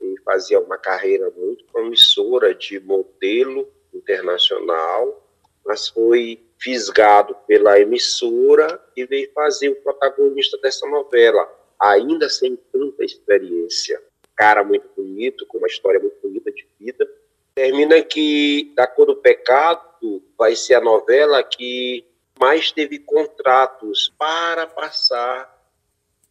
e 0.00 0.14
fazia 0.24 0.58
uma 0.58 0.78
carreira 0.78 1.30
muito 1.36 1.64
promissora 1.66 2.54
de 2.54 2.80
modelo 2.80 3.68
internacional, 3.92 5.22
mas 5.66 5.88
foi 5.88 6.40
fisgado 6.58 7.36
pela 7.46 7.78
emissora 7.78 8.80
e 8.96 9.04
veio 9.04 9.30
fazer 9.32 9.68
o 9.68 9.76
protagonista 9.76 10.56
dessa 10.58 10.86
novela, 10.88 11.46
ainda 11.78 12.30
sem 12.30 12.56
tanta 12.72 13.04
experiência 13.04 14.00
cara 14.42 14.64
muito 14.64 14.88
bonito, 14.96 15.46
com 15.46 15.58
uma 15.58 15.68
história 15.68 16.00
muito 16.00 16.16
bonita 16.20 16.50
de 16.50 16.66
vida. 16.80 17.08
Termina 17.54 18.02
que 18.02 18.72
Da 18.74 18.88
Cor 18.88 19.06
do 19.06 19.14
Pecado 19.14 20.20
vai 20.36 20.56
ser 20.56 20.74
a 20.74 20.80
novela 20.80 21.44
que 21.44 22.04
mais 22.40 22.72
teve 22.72 22.98
contratos 22.98 24.12
para 24.18 24.66
passar 24.66 25.48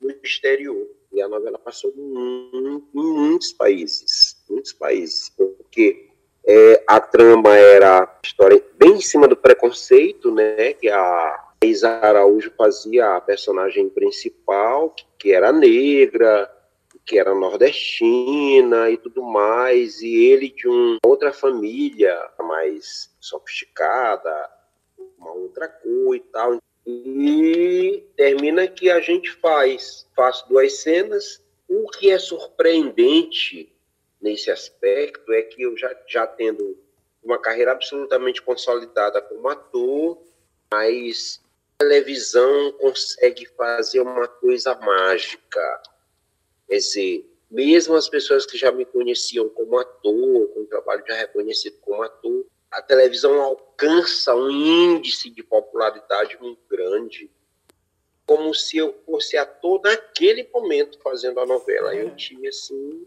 no 0.02 0.12
exterior. 0.22 0.90
E 1.14 1.22
a 1.22 1.28
novela 1.30 1.58
passou 1.58 1.94
em, 1.96 2.84
muitos 2.94 3.54
países, 3.54 4.44
muitos 4.50 4.74
países, 4.74 5.30
porque 5.30 6.10
é, 6.46 6.84
a 6.86 7.00
trama 7.00 7.56
era 7.56 8.20
história 8.26 8.62
bem 8.78 8.96
em 8.96 9.02
cima 9.02 9.26
do 9.26 9.38
preconceito, 9.38 10.34
né? 10.34 10.74
Que 10.74 10.90
a 10.90 11.54
Isa 11.64 11.88
Araújo 11.88 12.52
fazia 12.58 13.16
a 13.16 13.22
personagem 13.22 13.88
principal, 13.88 14.90
que, 14.90 15.06
que 15.18 15.32
era 15.32 15.54
negra, 15.54 16.50
que 17.06 17.20
era 17.20 17.34
nordestina 17.34 18.90
e 18.90 18.98
tudo 18.98 19.24
mais, 19.24 20.02
e 20.02 20.26
ele 20.26 20.50
de 20.50 20.68
uma 20.68 20.98
outra 21.06 21.34
família 21.34 22.18
mais 22.40 23.14
sofisticada, 23.20 24.50
uma 25.18 25.34
outra 25.34 25.68
cor 25.68 26.16
e 26.16 26.20
tal. 26.20 26.58
E 26.86 28.04
termina 28.16 28.68
que 28.68 28.90
a 28.90 29.00
gente 29.00 29.32
faz, 29.34 30.08
faço 30.16 30.48
duas 30.48 30.78
cenas. 30.78 31.44
O 31.68 31.88
que 31.90 32.10
é 32.10 32.20
surpreendente 32.20 33.74
nesse 34.22 34.52
aspecto 34.52 35.32
é 35.32 35.42
que 35.42 35.62
eu 35.62 35.78
já, 35.78 35.96
já 36.08 36.28
tendo 36.28 36.78
uma 37.24 37.40
carreira 37.40 37.72
absolutamente 37.72 38.42
consolidada 38.42 39.22
como 39.22 39.48
ator, 39.48 40.22
mas 40.72 41.42
a 41.80 41.84
televisão 41.84 42.72
consegue 42.74 43.46
fazer 43.46 44.02
uma 44.02 44.28
coisa 44.28 44.76
mágica 44.76 45.82
Quer 46.72 46.78
dizer, 46.78 47.30
mesmo 47.52 47.96
as 47.96 48.08
pessoas 48.08 48.46
que 48.46 48.58
já 48.58 48.72
me 48.72 48.86
conheciam 48.86 49.50
como 49.50 49.78
ator, 49.78 50.48
com 50.54 50.62
um 50.62 50.66
trabalho 50.66 51.04
já 51.06 51.16
reconhecido 51.16 51.78
como 51.82 52.02
ator, 52.02 52.46
a 52.72 52.82
televisão 52.82 53.42
alcança 53.42 54.34
um 54.34 54.50
índice 54.50 55.30
de 55.30 55.44
popularidade 55.44 56.38
muito 56.40 56.62
grande. 56.70 57.30
como 58.26 58.54
se 58.54 58.78
eu 58.78 58.96
fosse 59.06 59.36
ator 59.36 59.82
naquele 59.84 60.48
momento 60.54 60.98
fazendo 61.00 61.42
a 61.42 61.46
novela. 61.46 61.94
Eu 61.94 62.16
tinha, 62.16 62.48
assim, 62.48 63.06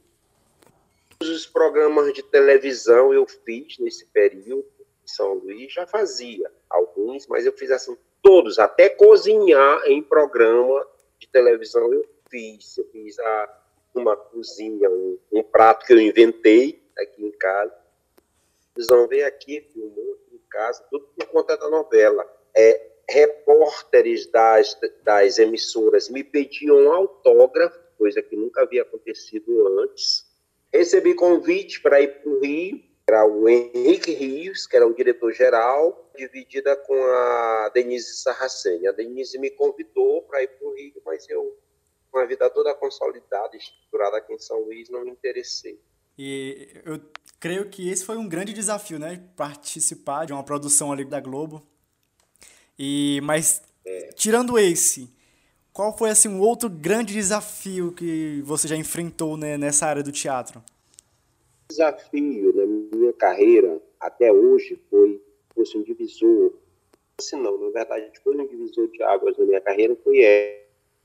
todos 1.19 1.35
os 1.35 1.47
programas 1.47 2.13
de 2.13 2.23
televisão 2.23 3.15
eu 3.15 3.27
fiz 3.27 3.79
nesse 3.79 4.05
período 4.05 4.67
em 5.03 5.09
São 5.09 5.33
Luís, 5.37 5.73
já 5.73 5.87
fazia 5.87 6.53
alguns, 6.69 7.27
mas 7.29 7.47
eu 7.47 7.53
fiz 7.55 7.71
assim, 7.71 7.97
todos, 8.23 8.59
até 8.59 8.91
cozinhar 8.91 9.87
em 9.87 10.03
programa 10.03 10.87
de 11.19 11.27
televisão 11.29 11.91
eu 11.91 12.14
fiz. 12.31 12.77
Eu 12.79 12.85
fiz 12.87 13.19
a, 13.19 13.63
uma 13.95 14.17
cozinha, 14.17 14.91
um, 14.91 15.19
um 15.33 15.43
prato 15.43 15.87
que 15.87 15.93
eu 15.93 16.01
inventei 16.01 16.83
aqui 16.99 17.25
em 17.25 17.33
casa. 17.33 17.75
Eles 18.77 18.89
vão 18.89 19.07
ver 19.07 19.25
aqui, 19.25 19.61
filmou 19.73 20.19
em 20.33 20.41
casa, 20.51 20.85
tudo 20.91 21.07
por 21.17 21.27
conta 21.27 21.57
da 21.57 21.69
novela. 21.69 22.27
É, 22.57 22.91
repórteres 23.09 24.27
das, 24.27 24.77
das 25.03 25.39
emissoras 25.39 26.09
me 26.09 26.25
pediam 26.25 26.93
autógrafo, 26.93 27.79
coisa 27.97 28.23
que 28.23 28.37
nunca 28.37 28.63
havia 28.63 28.83
acontecido 28.83 29.79
antes. 29.81 30.27
Recebi 30.73 31.15
convite 31.15 31.81
para 31.81 32.01
ir 32.01 32.21
para 32.21 32.31
o 32.31 32.41
Rio, 32.41 32.83
era 33.07 33.25
o 33.27 33.49
Henrique 33.49 34.13
Rios, 34.13 34.67
que 34.67 34.77
era 34.77 34.87
o 34.87 34.95
diretor-geral, 34.95 36.11
dividida 36.17 36.75
com 36.75 36.95
a 36.95 37.71
Denise 37.75 38.15
Sarraceni. 38.17 38.89
A 38.89 38.93
Denise 38.93 39.39
me 39.39 39.51
convidou 39.51 40.23
para 40.23 40.43
ir 40.43 40.49
para 40.49 40.67
o 40.67 40.75
Rio, 40.75 41.01
mas 41.05 41.29
eu, 41.29 41.57
com 42.15 42.21
a 42.21 42.27
vida 42.27 42.49
toda 42.49 42.73
consolidada, 42.75 43.57
estruturada 43.57 44.19
aqui 44.19 44.33
em 44.33 44.39
São 44.39 44.61
Luís, 44.61 44.89
não 44.89 45.05
me 45.05 45.11
interessei. 45.11 45.81
E 46.17 46.69
eu 46.85 47.01
creio 47.41 47.69
que 47.69 47.91
esse 47.91 48.05
foi 48.05 48.17
um 48.17 48.29
grande 48.29 48.53
desafio, 48.53 49.01
né? 49.01 49.21
Participar 49.37 50.25
de 50.25 50.33
uma 50.33 50.45
produção 50.45 50.93
ali 50.93 51.05
da 51.05 51.19
Globo. 51.19 51.67
E 52.79 53.21
mas 53.25 53.61
é. 53.85 54.13
tirando 54.13 54.57
esse, 54.57 55.13
qual 55.73 55.97
foi 55.99 56.09
assim 56.09 56.29
um 56.29 56.41
outro 56.41 56.71
grande 56.71 57.13
desafio 57.13 57.91
que 57.91 58.41
você 58.45 58.69
já 58.69 58.77
enfrentou 58.77 59.37
né, 59.37 59.59
nessa 59.59 59.87
área 59.87 60.03
do 60.03 60.13
teatro? 60.13 60.63
Desafio 61.69 62.55
na 62.55 62.97
minha 62.97 63.13
carreira 63.13 63.83
até 63.99 64.33
hoje 64.33 64.81
foi 64.89 65.21
fosse 65.53 65.77
um 65.77 65.83
divisor, 65.83 66.53
se 67.21 67.35
não, 67.35 67.59
na 67.59 67.71
verdade 67.71 68.21
foi 68.23 68.37
um 68.37 68.47
divisor 68.47 68.87
de 68.89 69.03
águas 69.03 69.37
na 69.37 69.45
minha 69.45 69.61
carreira 69.61 69.97
foi 69.97 70.21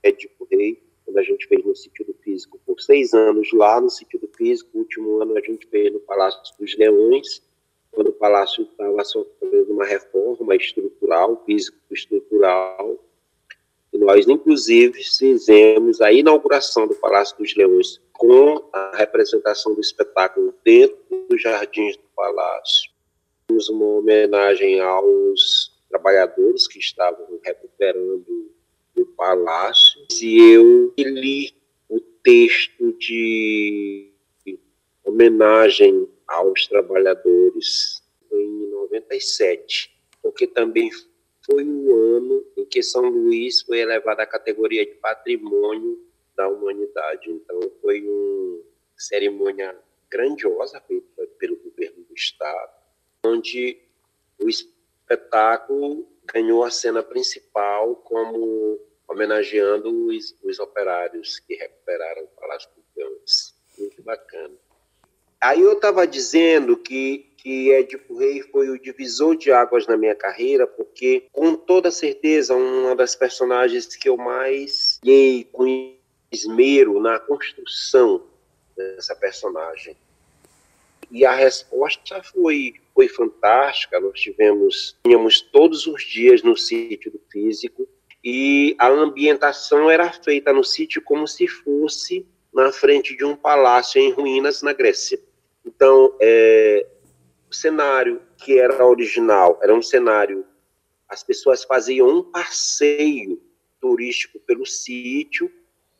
Édipo 0.02 0.46
Rei, 0.50 0.89
quando 1.10 1.18
a 1.18 1.22
gente 1.24 1.46
fez 1.48 1.64
no 1.64 1.74
sítio 1.74 2.04
do 2.04 2.14
Físico 2.14 2.60
por 2.64 2.80
seis 2.80 3.12
anos 3.12 3.52
lá 3.52 3.80
no 3.80 3.90
sítio 3.90 4.18
do 4.20 4.28
Físico, 4.28 4.70
o 4.74 4.78
último 4.78 5.20
ano 5.20 5.36
a 5.36 5.40
gente 5.40 5.66
fez 5.66 5.92
no 5.92 5.98
Palácio 5.98 6.40
dos 6.58 6.78
Leões, 6.78 7.42
quando 7.90 8.08
o 8.08 8.12
Palácio 8.12 8.62
estava 8.62 9.02
sofrendo 9.02 9.72
uma 9.72 9.84
reforma 9.84 10.54
estrutural, 10.54 11.42
físico-estrutural, 11.44 13.04
e 13.92 13.98
nós, 13.98 14.28
inclusive, 14.28 15.02
fizemos 15.02 16.00
a 16.00 16.12
inauguração 16.12 16.86
do 16.86 16.94
Palácio 16.94 17.36
dos 17.38 17.56
Leões 17.56 18.00
com 18.12 18.64
a 18.72 18.96
representação 18.96 19.74
do 19.74 19.80
espetáculo 19.80 20.54
dentro 20.64 20.96
dos 21.28 21.42
jardins 21.42 21.96
do 21.96 22.04
Palácio. 22.14 22.92
Fizemos 23.48 23.68
uma 23.68 23.86
homenagem 23.98 24.78
aos 24.78 25.76
trabalhadores 25.88 26.68
que 26.68 26.78
estavam 26.78 27.40
recuperando 27.42 28.52
o 29.02 29.06
Palácio. 29.06 30.04
E 30.20 30.52
eu 30.52 30.92
li 30.98 31.52
o 31.88 32.00
texto 32.00 32.92
de 32.94 34.12
homenagem 35.04 36.08
aos 36.26 36.66
trabalhadores 36.66 38.02
em 38.32 38.70
97, 38.70 39.92
porque 40.22 40.46
também 40.46 40.90
foi 41.44 41.64
o 41.64 41.96
ano 41.96 42.44
em 42.56 42.64
que 42.64 42.82
São 42.82 43.08
Luís 43.08 43.62
foi 43.62 43.80
elevado 43.80 44.20
à 44.20 44.26
categoria 44.26 44.86
de 44.86 44.92
patrimônio 44.92 45.98
da 46.36 46.48
humanidade. 46.48 47.30
Então, 47.30 47.60
foi 47.82 48.02
uma 48.02 48.62
cerimônia 48.96 49.76
grandiosa 50.10 50.80
feita 50.80 51.26
pelo 51.38 51.56
governo 51.56 52.04
do 52.04 52.14
Estado, 52.14 52.72
onde 53.24 53.78
o 54.38 54.48
espetáculo 54.48 56.06
ganhou 56.24 56.62
a 56.64 56.70
cena 56.70 57.02
principal 57.02 57.96
como 57.96 58.78
homenageando 59.10 60.06
os, 60.06 60.36
os 60.44 60.60
operários 60.60 61.40
que 61.40 61.56
recuperaram 61.56 62.22
o 62.22 62.40
Palácio 62.40 62.68
Campiões. 62.70 63.54
Muito 63.76 64.00
bacana. 64.02 64.54
Aí 65.40 65.60
eu 65.60 65.72
estava 65.72 66.06
dizendo 66.06 66.76
que, 66.76 67.32
que 67.38 67.72
Édipo 67.72 68.18
Rei 68.18 68.42
foi 68.42 68.68
o 68.68 68.78
divisor 68.78 69.36
de 69.36 69.50
águas 69.50 69.86
na 69.86 69.96
minha 69.96 70.14
carreira, 70.14 70.66
porque, 70.66 71.26
com 71.32 71.56
toda 71.56 71.90
certeza, 71.90 72.54
uma 72.54 72.94
das 72.94 73.16
personagens 73.16 73.86
que 73.96 74.08
eu 74.08 74.16
mais 74.16 75.00
dei 75.02 75.48
com 75.50 75.96
esmero 76.30 77.00
na 77.00 77.18
construção 77.18 78.22
dessa 78.76 79.16
personagem. 79.16 79.96
E 81.10 81.24
a 81.24 81.32
resposta 81.32 82.22
foi, 82.22 82.74
foi 82.94 83.08
fantástica. 83.08 83.98
Nós 83.98 84.20
tivemos, 84.20 84.96
tínhamos 85.02 85.40
todos 85.40 85.86
os 85.86 86.04
dias 86.04 86.42
no 86.42 86.56
sítio 86.56 87.10
do 87.10 87.20
físico, 87.30 87.88
e 88.22 88.76
a 88.78 88.88
ambientação 88.88 89.90
era 89.90 90.12
feita 90.12 90.52
no 90.52 90.62
sítio 90.62 91.02
como 91.02 91.26
se 91.26 91.46
fosse 91.46 92.26
na 92.52 92.72
frente 92.72 93.16
de 93.16 93.24
um 93.24 93.34
palácio 93.34 94.00
em 94.00 94.12
ruínas 94.12 94.62
na 94.62 94.72
Grécia. 94.72 95.18
Então, 95.64 96.14
é, 96.20 96.86
o 97.50 97.54
cenário 97.54 98.20
que 98.36 98.58
era 98.58 98.84
original 98.84 99.58
era 99.62 99.74
um 99.74 99.82
cenário, 99.82 100.44
as 101.08 101.22
pessoas 101.22 101.64
faziam 101.64 102.08
um 102.08 102.22
passeio 102.22 103.40
turístico 103.80 104.38
pelo 104.40 104.66
sítio. 104.66 105.50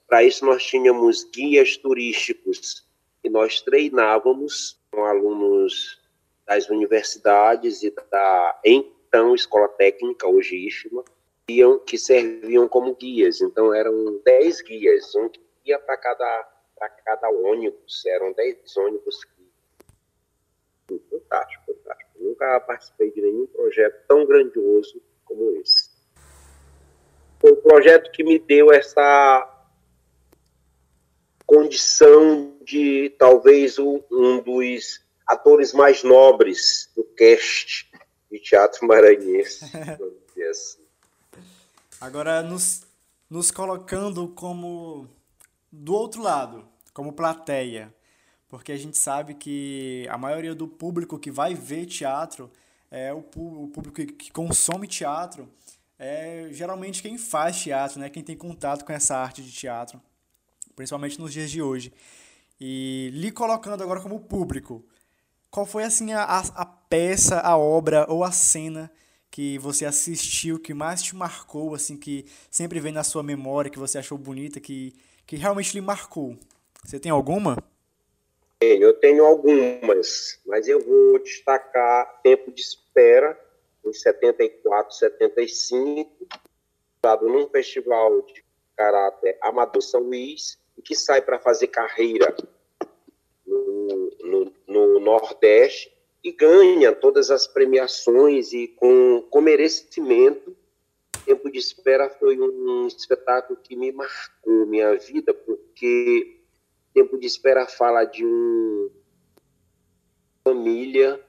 Para 0.06 0.22
isso, 0.22 0.44
nós 0.44 0.64
tínhamos 0.64 1.24
guias 1.24 1.76
turísticos 1.76 2.87
e 3.24 3.28
nós 3.28 3.61
treinávamos 3.61 4.78
com 4.90 5.04
alunos 5.04 6.00
das 6.46 6.68
universidades 6.68 7.83
e 7.83 7.94
da 8.11 8.61
então 8.64 9.35
Escola 9.35 9.68
Técnica, 9.68 10.26
hoje 10.26 10.56
IFMA, 10.66 11.04
que 11.86 11.98
serviam 11.98 12.68
como 12.68 12.94
guias. 12.94 13.40
Então, 13.40 13.74
eram 13.74 14.20
dez 14.24 14.60
guias, 14.60 15.14
um 15.14 15.30
guia 15.64 15.78
para 15.78 15.96
cada, 15.96 16.48
cada 17.04 17.30
ônibus, 17.30 18.04
eram 18.06 18.32
dez 18.32 18.76
ônibus 18.76 19.20
fantástico, 21.08 21.64
fantástico. 21.66 22.10
Nunca 22.18 22.60
participei 22.60 23.10
de 23.12 23.20
nenhum 23.20 23.46
projeto 23.46 24.04
tão 24.08 24.26
grandioso 24.26 25.00
como 25.24 25.56
esse. 25.60 25.90
Foi 27.40 27.52
o 27.52 27.56
projeto 27.56 28.10
que 28.10 28.24
me 28.24 28.38
deu 28.38 28.72
essa 28.72 29.46
condição 31.46 32.56
de 32.62 33.10
talvez 33.18 33.78
um 33.78 34.42
dos 34.44 35.04
atores 35.26 35.72
mais 35.72 36.02
nobres 36.02 36.90
do 36.94 37.04
cast 37.04 37.90
de 38.30 38.38
teatro 38.40 38.86
maranhense. 38.86 39.64
assim. 40.50 40.79
Agora, 42.00 42.42
nos, 42.42 42.86
nos 43.28 43.50
colocando 43.50 44.28
como 44.28 45.06
do 45.70 45.92
outro 45.92 46.22
lado, 46.22 46.66
como 46.94 47.12
plateia, 47.12 47.94
porque 48.48 48.72
a 48.72 48.76
gente 48.78 48.96
sabe 48.96 49.34
que 49.34 50.08
a 50.10 50.16
maioria 50.16 50.54
do 50.54 50.66
público 50.66 51.18
que 51.18 51.30
vai 51.30 51.54
ver 51.54 51.84
teatro 51.84 52.50
é 52.90 53.12
o, 53.12 53.18
o 53.18 53.68
público 53.68 53.96
que 53.96 54.32
consome 54.32 54.88
teatro 54.88 55.46
é 55.98 56.48
geralmente 56.52 57.02
quem 57.02 57.18
faz 57.18 57.60
teatro, 57.60 58.00
né? 58.00 58.08
Quem 58.08 58.24
tem 58.24 58.34
contato 58.34 58.82
com 58.86 58.92
essa 58.94 59.18
arte 59.18 59.42
de 59.42 59.52
teatro, 59.52 60.00
principalmente 60.74 61.20
nos 61.20 61.34
dias 61.34 61.50
de 61.50 61.60
hoje. 61.60 61.92
E 62.58 63.10
lhe 63.12 63.30
colocando 63.30 63.82
agora 63.82 64.00
como 64.00 64.20
público, 64.20 64.82
qual 65.50 65.66
foi 65.66 65.84
assim 65.84 66.14
a, 66.14 66.24
a 66.24 66.64
peça, 66.64 67.40
a 67.40 67.58
obra 67.58 68.06
ou 68.08 68.24
a 68.24 68.32
cena 68.32 68.90
que 69.30 69.58
você 69.58 69.84
assistiu 69.84 70.58
que 70.58 70.74
mais 70.74 71.02
te 71.02 71.14
marcou, 71.14 71.74
assim, 71.74 71.96
que 71.96 72.26
sempre 72.50 72.80
vem 72.80 72.92
na 72.92 73.04
sua 73.04 73.22
memória, 73.22 73.70
que 73.70 73.78
você 73.78 73.98
achou 73.98 74.18
bonita, 74.18 74.60
que, 74.60 74.92
que 75.26 75.36
realmente 75.36 75.72
lhe 75.74 75.80
marcou? 75.80 76.36
Você 76.84 76.98
tem 76.98 77.12
alguma? 77.12 77.56
Eu 78.60 78.92
tenho 78.94 79.24
algumas, 79.24 80.38
mas 80.44 80.68
eu 80.68 80.80
vou 80.80 81.18
destacar 81.20 82.20
Tempo 82.22 82.50
de 82.52 82.60
Espera, 82.60 83.38
em 83.84 83.92
74, 83.92 84.94
75, 84.94 86.10
dado 87.02 87.26
num 87.26 87.48
festival 87.48 88.20
de 88.22 88.44
caráter 88.76 89.38
amador 89.40 89.80
São 89.80 90.02
Luís, 90.02 90.58
e 90.76 90.82
que 90.82 90.94
sai 90.94 91.22
para 91.22 91.38
fazer 91.38 91.68
carreira 91.68 92.34
no, 93.46 94.10
no, 94.20 94.52
no, 94.66 95.00
Nordeste 95.00 95.92
e 96.22 96.33
ganha 96.33 96.92
todas 96.92 97.30
as 97.30 97.46
premiações 97.46 98.52
e 98.52 98.68
com, 98.68 99.26
com 99.30 99.40
merecimento. 99.40 100.56
Tempo 101.24 101.50
de 101.50 101.59
Espera 101.59 102.09
foi 102.09 102.38
um 102.38 102.87
espetáculo 102.87 103.59
que 103.62 103.76
me 103.76 103.92
marcou 103.92 104.66
minha 104.66 104.96
vida, 104.96 105.33
porque 105.33 106.40
Tempo 106.92 107.16
de 107.16 107.26
espera 107.26 107.66
fala 107.66 108.04
de 108.04 108.24
uma 108.24 108.90
família 110.42 111.24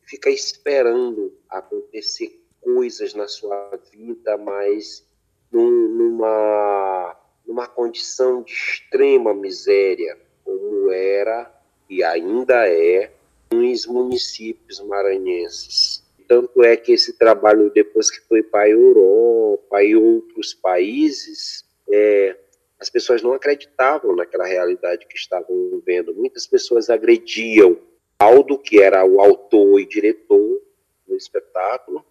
que 0.00 0.10
fica 0.10 0.30
esperando 0.30 1.38
acontecer 1.48 2.42
coisas 2.60 3.12
na 3.12 3.28
sua 3.28 3.78
vida, 3.92 4.38
mas 4.38 5.06
numa, 5.52 7.16
numa 7.46 7.66
condição 7.66 8.42
de 8.42 8.52
extrema 8.52 9.34
miséria, 9.34 10.18
como 10.42 10.90
era 10.90 11.54
e 11.88 12.02
ainda 12.02 12.66
é 12.66 13.12
nos 13.54 13.86
municípios 13.86 14.80
maranhenses. 14.80 16.02
Tanto 16.26 16.62
é 16.62 16.76
que 16.76 16.92
esse 16.92 17.12
trabalho, 17.14 17.70
depois 17.72 18.10
que 18.10 18.20
foi 18.26 18.42
para 18.42 18.64
a 18.64 18.70
Europa 18.70 19.82
e 19.82 19.94
outros 19.94 20.54
países, 20.54 21.64
é, 21.88 22.36
as 22.80 22.88
pessoas 22.90 23.22
não 23.22 23.32
acreditavam 23.32 24.16
naquela 24.16 24.46
realidade 24.46 25.06
que 25.06 25.16
estavam 25.16 25.70
vivendo. 25.70 26.14
Muitas 26.14 26.46
pessoas 26.46 26.90
agrediam 26.90 27.78
Aldo, 28.18 28.58
que 28.58 28.80
era 28.80 29.04
o 29.04 29.20
autor 29.20 29.80
e 29.80 29.86
diretor 29.86 30.62
do 31.06 31.16
espetáculo, 31.16 32.04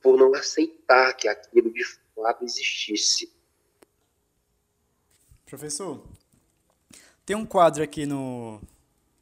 por 0.00 0.16
não 0.16 0.34
aceitar 0.34 1.12
que 1.14 1.28
aquilo 1.28 1.70
de 1.72 1.84
fato 2.14 2.44
existisse. 2.44 3.30
Professor, 5.44 6.02
tem 7.26 7.36
um 7.36 7.44
quadro 7.44 7.82
aqui 7.82 8.06
no, 8.06 8.60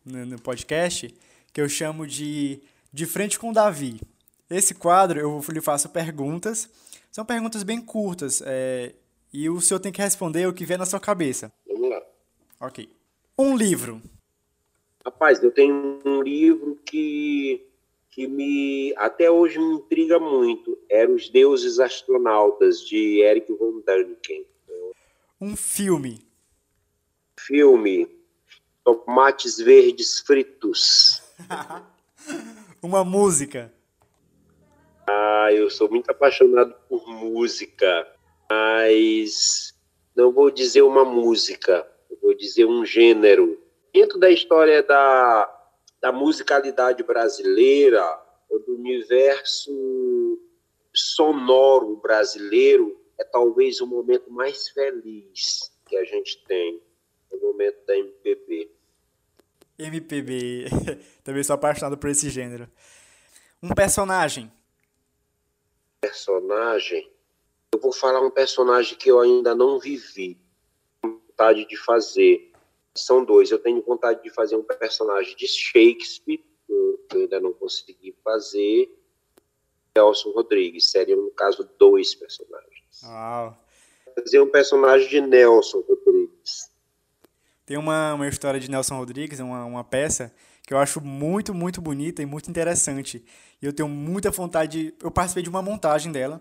no, 0.05 0.27
no 0.27 0.41
podcast 0.41 1.13
que 1.57 1.61
eu 1.63 1.71
chamo 1.71 2.07
de 2.07 2.61
De 2.93 3.07
Frente 3.07 3.39
com 3.39 3.51
Davi. 3.51 3.99
Esse 4.51 4.75
quadro 4.75 5.19
eu 5.19 5.43
lhe 5.49 5.63
faço 5.63 5.89
perguntas, 5.89 6.69
são 7.11 7.25
perguntas 7.25 7.63
bem 7.63 7.81
curtas, 7.81 8.43
é, 8.45 8.93
e 9.33 9.49
o 9.49 9.59
senhor 9.59 9.81
tem 9.81 9.91
que 9.91 10.03
responder 10.03 10.47
o 10.47 10.53
que 10.53 10.67
vier 10.67 10.79
na 10.79 10.85
sua 10.85 11.01
cabeça. 11.01 11.51
Vamos 11.67 11.89
lá. 11.89 12.03
Ok. 12.61 12.91
Um 13.39 13.57
livro. 13.57 14.03
Rapaz, 15.03 15.43
eu 15.43 15.51
tenho 15.51 15.99
um 16.05 16.21
livro 16.21 16.79
que, 16.85 17.67
que 18.11 18.29
me 18.29 18.93
até 18.99 19.31
hoje 19.31 19.59
me 19.59 19.77
intriga 19.77 20.19
muito. 20.19 20.77
Era 20.91 21.11
Os 21.11 21.31
Deuses 21.31 21.81
Astronautas, 21.81 22.83
de 22.83 23.23
Eric 23.23 23.51
von 23.55 23.81
Däniken. 23.81 24.45
Um 25.41 25.57
filme. 25.57 26.23
Filme. 27.41 28.07
Tomates 28.85 29.57
verdes 29.57 30.21
fritos. 30.21 31.25
Uma 32.83 33.05
música. 33.05 33.73
Ah, 35.07 35.49
eu 35.53 35.71
sou 35.71 35.89
muito 35.89 36.11
apaixonado 36.11 36.75
por 36.89 37.07
música, 37.07 38.07
mas 38.51 39.75
não 40.17 40.33
vou 40.33 40.51
dizer 40.51 40.83
uma 40.83 41.05
música, 41.05 41.87
vou 42.21 42.35
dizer 42.35 42.65
um 42.65 42.85
gênero. 42.85 43.63
Dentro 43.93 44.19
da 44.19 44.31
história 44.31 44.83
da, 44.83 45.71
da 46.01 46.11
musicalidade 46.11 47.03
brasileira, 47.05 48.03
do 48.67 48.75
universo 48.75 49.71
sonoro 50.93 51.97
brasileiro, 51.97 53.01
é 53.19 53.25
talvez 53.25 53.81
o 53.81 53.87
momento 53.87 54.31
mais 54.31 54.69
feliz 54.71 55.71
que 55.87 55.97
a 55.97 56.05
gente 56.05 56.43
tem, 56.45 56.83
o 57.31 57.39
momento 57.39 57.85
da 57.87 57.97
MPB. 57.97 58.71
MPB, 59.79 60.67
também 61.25 61.43
sou 61.43 61.55
apaixonado 61.55 61.99
por 61.99 62.11
esse 62.11 62.31
gênero. 62.31 62.69
Um 63.63 63.69
personagem 63.71 64.51
personagem, 66.07 67.11
eu 67.73 67.81
vou 67.81 67.93
falar 67.93 68.21
um 68.21 68.31
personagem 68.31 68.97
que 68.97 69.11
eu 69.11 69.19
ainda 69.19 69.55
não 69.55 69.79
vivi, 69.79 70.39
vontade 71.03 71.67
de 71.67 71.77
fazer. 71.77 72.53
São 72.95 73.25
dois. 73.25 73.51
Eu 73.51 73.59
tenho 73.59 73.83
vontade 73.83 74.23
de 74.23 74.31
fazer 74.31 74.57
um 74.57 74.63
personagem 74.63 75.37
de 75.37 75.47
Shakespeare, 75.47 76.43
que 76.67 76.73
eu 77.17 77.21
ainda 77.21 77.41
não 77.41 77.53
consegui 77.53 78.15
fazer. 78.25 78.91
Nelson 79.95 80.31
Rodrigues. 80.31 80.91
Seriam, 80.91 81.21
no 81.21 81.31
caso, 81.31 81.69
dois 81.79 82.15
personagens. 82.15 83.03
Uau. 83.05 83.59
Fazer 84.15 84.41
um 84.41 84.49
personagem 84.49 85.09
de 85.09 85.21
Nelson 85.21 85.81
Rodrigues. 85.81 86.36
Tem 87.67 87.77
uma, 87.77 88.15
uma 88.15 88.29
história 88.29 88.61
de 88.61 88.71
Nelson 88.71 88.97
Rodrigues, 88.97 89.41
uma, 89.41 89.65
uma 89.65 89.83
peça 89.83 90.33
que 90.63 90.73
eu 90.73 90.79
acho 90.79 91.01
muito, 91.01 91.53
muito 91.53 91.83
bonita 91.83 92.23
e 92.23 92.27
muito 92.27 92.49
interessante. 92.49 93.25
E 93.61 93.67
eu 93.67 93.73
tenho 93.73 93.89
muita 93.89 94.31
vontade. 94.31 94.85
De, 94.85 94.95
eu 95.03 95.11
participei 95.11 95.43
de 95.43 95.51
uma 95.51 95.61
montagem 95.61 96.13
dela. 96.13 96.41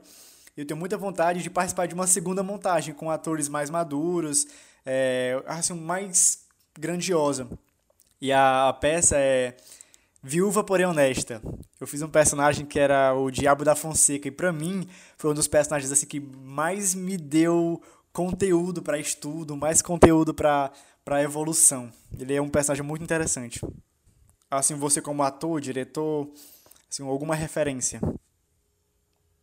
E 0.56 0.62
eu 0.62 0.66
tenho 0.66 0.80
muita 0.80 0.98
vontade 0.98 1.42
de 1.42 1.50
participar 1.50 1.88
de 1.88 1.96
uma 1.96 2.08
segunda 2.08 2.44
montagem 2.44 2.94
com 2.94 3.10
atores 3.10 3.50
mais 3.50 3.70
maduros, 3.70 4.48
é, 4.86 5.42
assim, 5.48 5.74
mais 5.74 6.46
grandiosa. 6.80 7.48
E 8.22 8.32
a, 8.32 8.70
a 8.70 8.74
peça 8.74 9.18
é 9.18 9.58
Viúva 10.24 10.64
Porém 10.64 10.86
Honesta. 10.86 11.42
Eu 11.80 11.88
fiz 11.88 12.02
um 12.02 12.08
personagem 12.08 12.66
que 12.66 12.80
era 12.80 13.14
o 13.14 13.30
Diabo 13.30 13.64
da 13.64 13.76
Fonseca 13.76 14.28
e 14.28 14.32
para 14.32 14.54
mim 14.54 14.88
foi 15.18 15.32
um 15.32 15.34
dos 15.34 15.48
personagens 15.48 15.92
assim 15.92 16.06
que 16.06 16.20
mais 16.20 16.96
me 16.96 17.18
deu 17.18 17.82
conteúdo 18.14 18.82
para 18.82 18.98
estudo, 18.98 19.58
mais 19.58 19.82
conteúdo 19.82 20.34
para 20.34 20.72
para 21.06 21.22
evolução. 21.22 21.92
Ele 22.20 22.34
é 22.34 22.42
um 22.42 22.50
personagem 22.50 22.84
muito 22.84 23.04
interessante. 23.04 23.62
Assim, 24.50 24.74
você 24.74 25.00
como 25.00 25.22
ator, 25.22 25.62
diretor, 25.62 26.28
assim, 26.90 27.08
alguma 27.08 27.36
referência? 27.36 28.02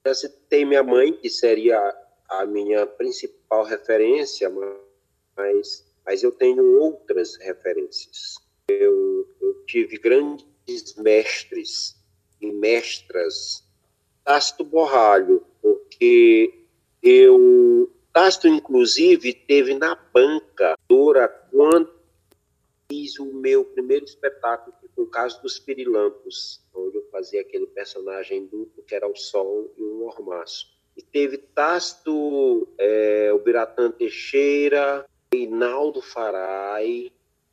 Eu 0.04 0.14
citei 0.14 0.64
minha 0.64 0.82
mãe, 0.82 1.12
que 1.12 1.30
seria 1.30 1.78
a 2.28 2.44
minha 2.44 2.84
principal 2.84 3.64
referência, 3.64 4.50
mas, 5.36 5.86
mas 6.04 6.22
eu 6.24 6.32
tenho 6.32 6.80
outras 6.80 7.36
referências. 7.36 8.34
Eu, 8.66 9.28
eu 9.40 9.64
tive 9.64 9.98
grandes 9.98 10.96
mestres 10.96 11.96
e 12.40 12.50
mestras. 12.50 13.64
Tácito 14.24 14.64
Borralho, 14.64 15.44
porque 15.60 16.66
eu 17.02 17.92
Tácito, 18.12 18.46
inclusive, 18.46 19.32
teve 19.32 19.74
na 19.74 19.94
banca 19.94 20.76
quando 21.50 21.92
fiz 22.90 23.18
o 23.18 23.26
meu 23.32 23.64
primeiro 23.64 24.04
espetáculo, 24.04 24.76
que 24.80 24.88
foi 24.88 25.04
o 25.04 25.08
caso 25.08 25.40
dos 25.42 25.58
Pirilampos, 25.58 26.60
onde 26.74 26.96
eu 26.98 27.08
fazia 27.10 27.40
aquele 27.40 27.66
personagem 27.66 28.46
duplo 28.46 28.82
que 28.82 28.94
era 28.94 29.08
o 29.08 29.16
Sol 29.16 29.72
e 29.78 29.82
o 29.82 29.94
Mormaço. 29.94 30.66
E 30.96 31.02
teve 31.02 31.38
Tácito, 31.38 32.68
é, 32.78 33.32
o 33.32 33.38
Biratã 33.38 33.90
Teixeira, 33.90 35.06
Reinaldo 35.32 36.02
Farai. 36.02 37.10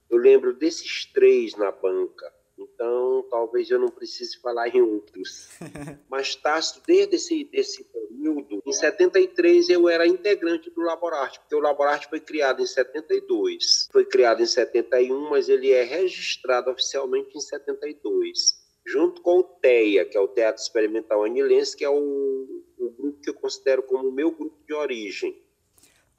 Eu 0.10 0.18
lembro 0.18 0.54
desses 0.54 1.06
três 1.06 1.56
na 1.56 1.72
banca. 1.72 2.34
Então, 2.60 3.26
talvez 3.30 3.70
eu 3.70 3.80
não 3.80 3.88
precise 3.88 4.38
falar 4.40 4.68
em 4.68 4.82
outros. 4.82 5.50
Mas 6.10 6.36
Tácito, 6.36 6.82
desde 6.86 7.16
esse, 7.16 7.44
desse 7.46 7.84
período, 7.86 8.62
em 8.66 8.72
73 8.72 9.70
eu 9.70 9.88
era 9.88 10.06
integrante 10.06 10.70
do 10.70 10.82
Laborarte, 10.82 11.40
porque 11.40 11.56
o 11.56 11.60
Laborarte 11.60 12.08
foi 12.10 12.20
criado 12.20 12.62
em 12.62 12.68
72. 12.68 13.88
Foi 13.92 14.06
criado 14.06 14.42
em 14.42 14.46
71, 14.46 15.30
mas 15.30 15.48
ele 15.48 15.72
é 15.72 15.84
registrado 15.84 16.70
oficialmente 16.70 17.38
em 17.38 17.42
72. 17.42 18.60
Junto 18.86 19.22
com 19.22 19.40
o 19.40 19.44
TEA, 19.44 20.06
que 20.06 20.18
é 20.18 20.20
o 20.20 20.28
Teatro 20.28 20.62
Experimental 20.62 21.24
Anilense, 21.24 21.78
que 21.78 21.86
é 21.86 21.90
o, 21.90 22.64
o 22.78 22.90
grupo 22.90 23.22
que 23.22 23.30
eu 23.30 23.36
considero 23.36 23.84
como 23.84 24.10
o 24.10 24.12
meu 24.12 24.32
grupo 24.32 24.58
de 24.66 24.74
origem. 24.74 25.42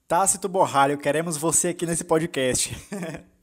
Tácito 0.06 0.48
Borralho, 0.48 0.98
queremos 0.98 1.36
você 1.36 1.68
aqui 1.68 1.86
nesse 1.86 2.04
podcast. 2.04 2.70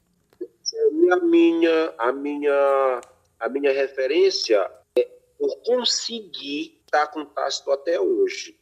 a 1.11 1.17
minha, 1.17 1.93
a 1.97 2.11
minha, 2.11 3.01
a 3.39 3.49
minha 3.49 3.71
referência 3.71 4.69
é 4.97 5.03
por 5.37 5.55
conseguir 5.63 6.79
estar 6.85 7.07
com 7.07 7.25
Tácito 7.25 7.71
até 7.71 7.99
hoje. 7.99 8.57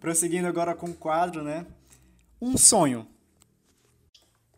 Prosseguindo 0.00 0.48
agora 0.48 0.74
com 0.74 0.86
o 0.86 0.96
quadro, 0.96 1.42
né? 1.42 1.66
Um 2.40 2.56
sonho. 2.56 3.06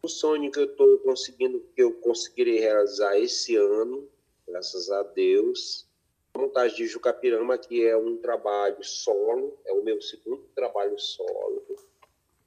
Um 0.04 0.08
sonho 0.08 0.50
que 0.50 0.58
eu 0.58 0.64
estou 0.64 0.98
conseguindo, 0.98 1.60
que 1.74 1.82
eu 1.82 1.92
conseguirei 1.94 2.58
realizar 2.58 3.18
esse 3.18 3.56
ano, 3.56 4.08
graças 4.46 4.90
a 4.90 5.02
Deus. 5.02 5.86
A 6.34 6.38
montagem 6.38 6.76
de 6.78 6.86
Jucapirama, 6.86 7.58
que 7.58 7.86
é 7.86 7.96
um 7.96 8.16
trabalho 8.16 8.82
solo, 8.82 9.58
é 9.64 9.72
o 9.72 9.82
meu 9.82 10.00
segundo 10.00 10.48
trabalho 10.54 10.98
solo. 10.98 11.62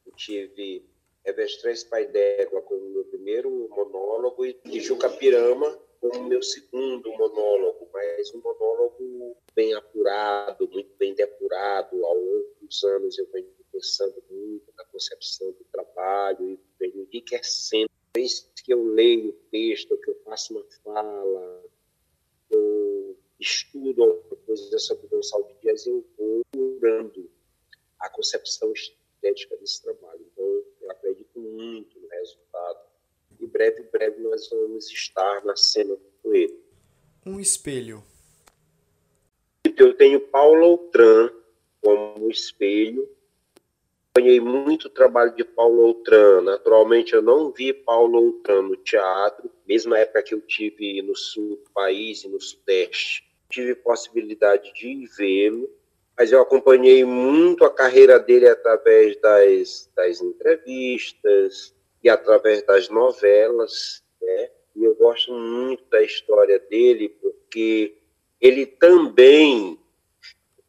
Eu 0.06 0.12
tive 0.16 0.86
Revestrez 1.26 1.84
Pai 1.84 2.06
d'Égua 2.06 2.62
como 2.62 2.90
meu 2.90 3.04
primeiro 3.06 3.50
monólogo 3.70 4.46
e 4.46 4.80
Jucapirama 4.80 5.78
como 6.00 6.28
meu 6.28 6.42
segundo 6.44 7.12
monólogo, 7.14 7.90
mas 7.92 8.34
um 8.34 8.42
monólogo 8.42 9.36
bem 9.56 9.74
apurado, 9.74 10.70
muito 10.70 10.96
bem 10.98 11.16
depurado. 11.16 12.06
Ao 12.06 12.14
longo 12.14 12.56
dos 12.62 12.84
anos 12.84 13.18
eu 13.18 13.28
venho 13.32 13.48
pensando 13.72 14.24
muito 14.30 14.72
na 14.78 14.86
concepção 14.86 15.52
do 15.52 15.66
trabalho 15.72 16.52
e 16.52 16.60
venho 16.80 17.08
enriquecendo. 17.12 17.90
Desde 18.14 18.46
que 18.64 18.72
eu 18.72 18.84
leio 18.84 19.30
o 19.30 19.34
texto, 19.52 19.98
que 19.98 20.12
eu 20.12 20.16
faço 20.24 20.54
uma 20.54 20.64
fala, 20.84 21.64
eu 22.50 23.18
estudo 23.40 24.04
alguma 24.04 24.36
coisa 24.46 24.80
sobre 24.80 25.08
Gonçalves 25.08 25.60
Dias, 25.60 25.86
eu 25.86 26.06
vou 26.18 26.42
curando 26.54 27.30
a 28.00 28.10
concepção 28.10 28.72
estética 28.72 29.58
desse 29.58 29.82
trabalho. 29.82 30.15
Então, 31.56 31.66
muito 31.66 32.00
no 32.00 32.08
resultado. 32.08 32.80
E 33.40 33.48
breve, 33.48 33.84
breve 33.92 34.22
nós 34.22 34.50
vamos 34.50 34.90
estar 34.92 35.44
na 35.46 35.56
cena 35.56 35.96
com 36.22 36.34
ele. 36.34 36.60
Um 37.26 37.40
espelho. 37.40 38.04
Eu 39.78 39.94
tenho 39.96 40.20
Paulo 40.20 40.66
Outram 40.66 41.32
como 41.82 42.30
espelho 42.30 43.10
acompanhei 44.16 44.40
muito 44.40 44.86
o 44.86 44.90
trabalho 44.90 45.36
de 45.36 45.44
Paulo 45.44 45.82
Outran. 45.84 46.42
Naturalmente, 46.42 47.14
eu 47.14 47.22
não 47.22 47.52
vi 47.52 47.74
Paulo 47.74 48.18
Outran 48.18 48.62
no 48.62 48.78
teatro, 48.78 49.52
mesmo 49.68 49.92
na 49.92 50.00
época 50.00 50.24
que 50.24 50.34
eu 50.34 50.42
tive 50.42 51.02
no 51.02 51.16
sul 51.16 51.58
do 51.58 51.72
país 51.74 52.24
e 52.24 52.30
no 52.30 52.40
sudeste. 52.40 53.24
Tive 53.50 53.76
possibilidade 53.76 54.74
de 54.74 55.06
vê-lo, 55.18 55.70
mas 56.18 56.32
eu 56.32 56.42
acompanhei 56.42 57.04
muito 57.04 57.66
a 57.66 57.74
carreira 57.74 58.20
dele 58.20 58.48
através 58.48 59.20
das, 59.20 59.92
das 59.96 60.22
entrevistas 60.22 61.76
e 62.04 62.10
através 62.10 62.64
das 62.64 62.90
novelas, 62.90 64.04
né? 64.22 64.50
E 64.76 64.84
eu 64.84 64.96
gosto 64.96 65.34
muito 65.34 65.84
da 65.90 66.02
história 66.02 66.60
dele, 66.60 67.10
porque 67.10 67.98
ele 68.42 68.66
também 68.66 69.80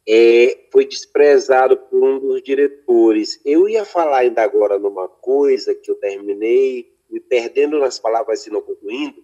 é, 0.07 0.65
foi 0.71 0.85
desprezado 0.85 1.77
por 1.77 2.03
um 2.03 2.19
dos 2.19 2.41
diretores. 2.41 3.41
Eu 3.45 3.67
ia 3.67 3.83
falar 3.83 4.19
ainda 4.19 4.41
agora 4.41 4.79
numa 4.79 5.07
coisa 5.07 5.75
que 5.75 5.91
eu 5.91 5.95
terminei 5.95 6.93
me 7.09 7.19
perdendo 7.19 7.79
nas 7.79 7.99
palavras 7.99 8.45
e 8.45 8.49
não 8.49 8.61
concluindo. 8.61 9.23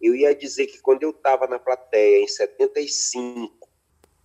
Eu 0.00 0.14
ia 0.14 0.34
dizer 0.34 0.66
que 0.66 0.80
quando 0.80 1.02
eu 1.02 1.10
estava 1.10 1.46
na 1.46 1.58
plateia 1.58 2.22
em 2.22 2.28
75 2.28 3.59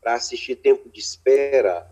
para 0.05 0.13
assistir 0.13 0.57
Tempo 0.57 0.87
de 0.87 0.99
Espera, 0.99 1.89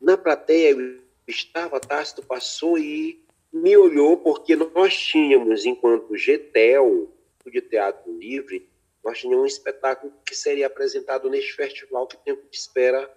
na 0.00 0.16
plateia 0.16 0.70
eu 0.70 1.00
estava, 1.26 1.80
Tácito 1.80 2.22
passou 2.24 2.78
e 2.78 3.26
me 3.52 3.76
olhou 3.76 4.16
porque 4.16 4.54
nós 4.54 4.96
tínhamos, 4.96 5.66
enquanto 5.66 6.16
GETEL, 6.16 7.12
de 7.50 7.60
Teatro 7.60 8.16
Livre, 8.16 8.70
nós 9.02 9.18
tínhamos 9.18 9.42
um 9.42 9.46
espetáculo 9.46 10.12
que 10.24 10.36
seria 10.36 10.68
apresentado 10.68 11.28
neste 11.28 11.52
festival 11.54 12.06
que 12.06 12.16
Tempo 12.18 12.48
de 12.48 12.56
Espera 12.56 13.12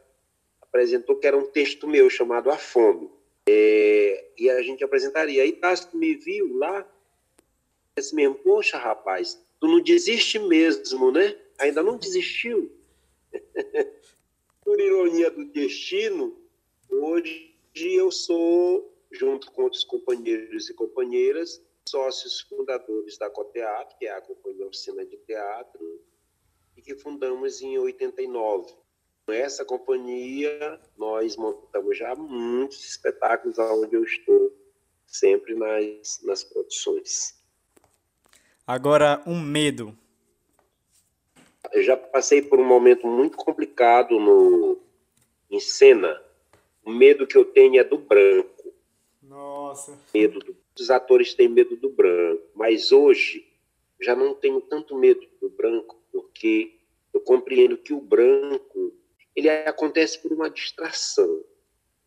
apresentou, 0.60 1.18
que 1.18 1.28
era 1.28 1.38
um 1.38 1.46
texto 1.46 1.88
meu 1.88 2.10
chamado 2.10 2.50
A 2.50 2.58
Fome. 2.58 3.12
É, 3.48 4.26
e 4.40 4.50
a 4.50 4.60
gente 4.64 4.84
apresentaria. 4.84 5.44
Aí 5.44 5.52
Tássio 5.52 5.90
me 5.94 6.16
viu 6.16 6.58
lá, 6.58 6.90
disse 7.96 8.16
mesmo, 8.16 8.36
poxa, 8.36 8.80
rapaz, 8.80 9.40
tu 9.60 9.68
não 9.68 9.84
desiste 9.84 10.40
mesmo, 10.40 11.12
né? 11.12 11.38
Ainda 11.60 11.84
não 11.84 11.96
desistiu? 11.96 12.72
Por 14.72 14.80
ironia 14.80 15.30
do 15.30 15.44
destino, 15.44 16.34
hoje 16.90 17.54
eu 17.76 18.10
sou, 18.10 19.06
junto 19.12 19.52
com 19.52 19.64
outros 19.64 19.84
companheiros 19.84 20.70
e 20.70 20.74
companheiras, 20.74 21.62
sócios 21.86 22.40
fundadores 22.40 23.18
da 23.18 23.30
Coteatro, 23.30 23.98
que 24.00 24.06
é 24.06 24.14
a 24.14 24.22
Companhia 24.22 24.66
Oficina 24.66 25.06
de 25.06 25.18
Teatro, 25.18 26.02
e 26.78 26.82
que 26.82 26.96
fundamos 26.96 27.62
em 27.62 27.78
89. 27.80 28.74
Com 29.26 29.34
essa 29.34 29.66
companhia, 29.66 30.80
nós 30.98 31.36
montamos 31.36 31.98
já 31.98 32.16
muitos 32.16 32.82
espetáculos 32.86 33.60
onde 33.60 33.98
eu 33.98 34.06
estou 34.06 34.58
sempre 35.06 35.54
nas, 35.54 36.22
nas 36.24 36.46
produções. 36.46 37.36
Agora, 38.66 39.22
um 39.28 39.38
medo. 39.38 39.98
Eu 41.72 41.84
já 41.84 41.96
passei 41.96 42.42
por 42.42 42.60
um 42.60 42.66
momento 42.66 43.08
muito 43.08 43.38
complicado 43.38 44.20
no, 44.20 44.78
em 45.50 45.60
cena. 45.60 46.22
O 46.84 46.92
medo 46.92 47.28
que 47.28 47.38
eu 47.38 47.46
tenho 47.46 47.80
é 47.80 47.84
do 47.84 47.98
branco. 47.98 48.74
Nossa. 49.22 49.98
Medo 50.14 50.40
do, 50.40 50.56
os 50.78 50.90
atores 50.90 51.34
têm 51.34 51.48
medo 51.48 51.76
do 51.76 51.90
branco, 51.90 52.44
mas 52.56 52.92
hoje 52.92 53.48
já 54.00 54.16
não 54.16 54.34
tenho 54.34 54.60
tanto 54.62 54.96
medo 54.96 55.26
do 55.40 55.50
branco, 55.50 56.02
porque 56.12 56.76
eu 57.14 57.22
compreendo 57.22 57.78
que 57.78 57.94
o 57.94 58.02
branco 58.02 58.94
ele 59.36 59.50
acontece 59.50 60.20
por 60.20 60.34
uma 60.34 60.50
distração. 60.50 61.44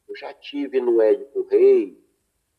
Eu 0.08 0.16
já 0.16 0.32
tive 0.34 0.80
no 0.80 1.00
Édipo 1.00 1.42
Rei, 1.42 1.96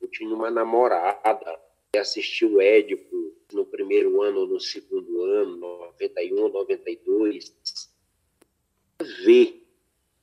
eu 0.02 0.08
tinha 0.08 0.34
uma 0.34 0.50
namorada 0.50 1.60
que 1.95 1.97
assistiu 1.97 2.55
o 2.55 2.62
Édipo 2.62 3.34
no 3.53 3.65
primeiro 3.65 4.21
ano 4.21 4.41
ou 4.41 4.47
no 4.47 4.60
segundo 4.60 5.23
ano, 5.23 5.55
91, 5.55 6.49
92, 6.49 7.53
ver 9.23 9.63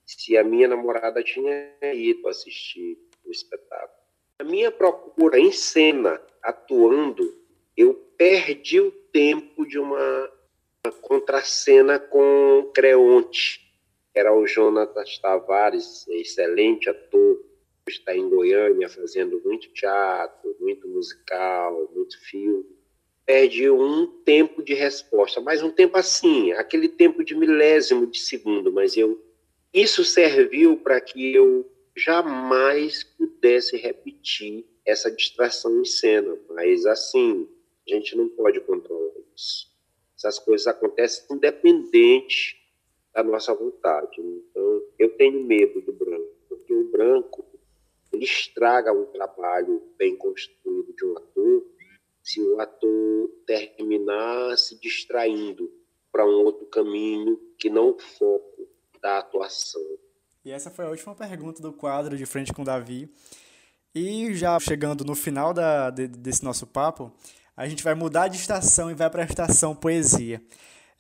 se 0.04 0.37
a 0.37 0.44
minha 0.44 0.68
namorada 0.68 1.22
tinha 1.22 1.74
ido 1.94 2.28
assistir 2.28 2.98
o 3.24 3.30
espetáculo. 3.30 4.02
A 4.38 4.44
minha 4.44 4.70
procura 4.70 5.40
em 5.40 5.50
cena, 5.50 6.20
atuando, 6.42 7.35
eu 7.74 7.94
perdi 8.18 8.78
o 8.78 8.90
tempo 9.11 9.64
de 9.64 9.78
uma, 9.78 10.30
uma 10.85 10.92
contracena 11.00 11.98
com 11.98 12.70
Creonte, 12.74 13.72
era 14.14 14.30
o 14.35 14.46
Jonatas 14.46 15.16
Tavares, 15.16 16.06
excelente 16.08 16.90
ator, 16.90 17.42
está 17.88 18.16
em 18.16 18.29
Goiânia 18.29 18.88
fazendo 18.88 19.40
muito 19.45 19.68
teatro, 19.73 20.57
muito 20.61 20.88
musical, 20.88 21.90
muito 21.95 22.18
filme. 22.21 22.77
Perde 23.25 23.71
um 23.71 24.07
tempo 24.25 24.62
de 24.62 24.75
resposta, 24.75 25.40
mas 25.40 25.62
um 25.62 25.71
tempo 25.71 25.97
assim, 25.97 26.53
aquele 26.53 26.88
tempo 26.88 27.25
de 27.25 27.35
milésimo 27.35 28.07
de 28.07 28.18
segundo, 28.18 28.73
mas 28.73 28.97
eu 28.97 29.21
isso 29.73 30.05
serviu 30.05 30.77
para 30.77 31.01
que 31.01 31.35
eu 31.35 31.71
jamais 31.97 33.05
pudesse 33.05 33.77
repetir 33.77 34.66
essa 34.85 35.11
distração 35.11 35.81
em 35.81 35.85
cena, 35.85 36.37
mas 36.51 36.85
assim, 36.85 37.49
a 37.88 37.95
gente 37.95 38.14
não 38.16 38.29
pode 38.29 38.61
controlar 38.61 39.12
isso. 39.35 39.73
Essas 40.16 40.38
coisas 40.38 40.66
acontecem 40.66 41.25
independente 41.35 42.61
da 43.14 43.23
nossa 43.23 43.55
vontade. 43.55 44.21
Então, 44.21 44.83
eu 44.99 45.11
tenho 45.16 45.42
medo 45.45 45.81
do 45.81 45.92
branco, 45.92 46.37
porque 46.49 46.73
o 46.75 46.90
branco 46.90 47.45
ele 48.22 48.24
estraga 48.24 48.92
um 48.92 49.06
trabalho 49.06 49.82
bem 49.98 50.16
construído 50.16 50.94
de 50.94 51.04
um 51.04 51.16
ator 51.16 51.62
se 52.22 52.40
o 52.40 52.61
ator 52.61 53.28
terminar 53.44 54.56
se 54.56 54.78
distraindo 54.78 55.68
para 56.12 56.24
um 56.24 56.44
outro 56.44 56.66
caminho 56.66 57.37
que 57.58 57.68
não 57.68 57.90
o 57.90 57.98
foco 57.98 58.68
da 59.00 59.18
atuação. 59.18 59.82
E 60.44 60.52
essa 60.52 60.70
foi 60.70 60.85
a 60.85 60.90
última 60.90 61.14
pergunta 61.14 61.61
do 61.61 61.72
quadro 61.72 62.16
de 62.16 62.24
frente 62.24 62.52
com 62.52 62.62
o 62.62 62.64
Davi. 62.64 63.12
E 63.94 64.32
já 64.35 64.58
chegando 64.61 65.04
no 65.04 65.14
final 65.14 65.52
da, 65.52 65.90
de, 65.90 66.06
desse 66.06 66.44
nosso 66.44 66.66
papo, 66.66 67.12
a 67.56 67.68
gente 67.68 67.82
vai 67.82 67.94
mudar 67.94 68.28
de 68.28 68.37
estação 68.37 68.90
e 68.90 68.94
vai 68.94 69.11
para 69.11 69.22
a 69.22 69.26
estação 69.26 69.74
poesia 69.74 70.40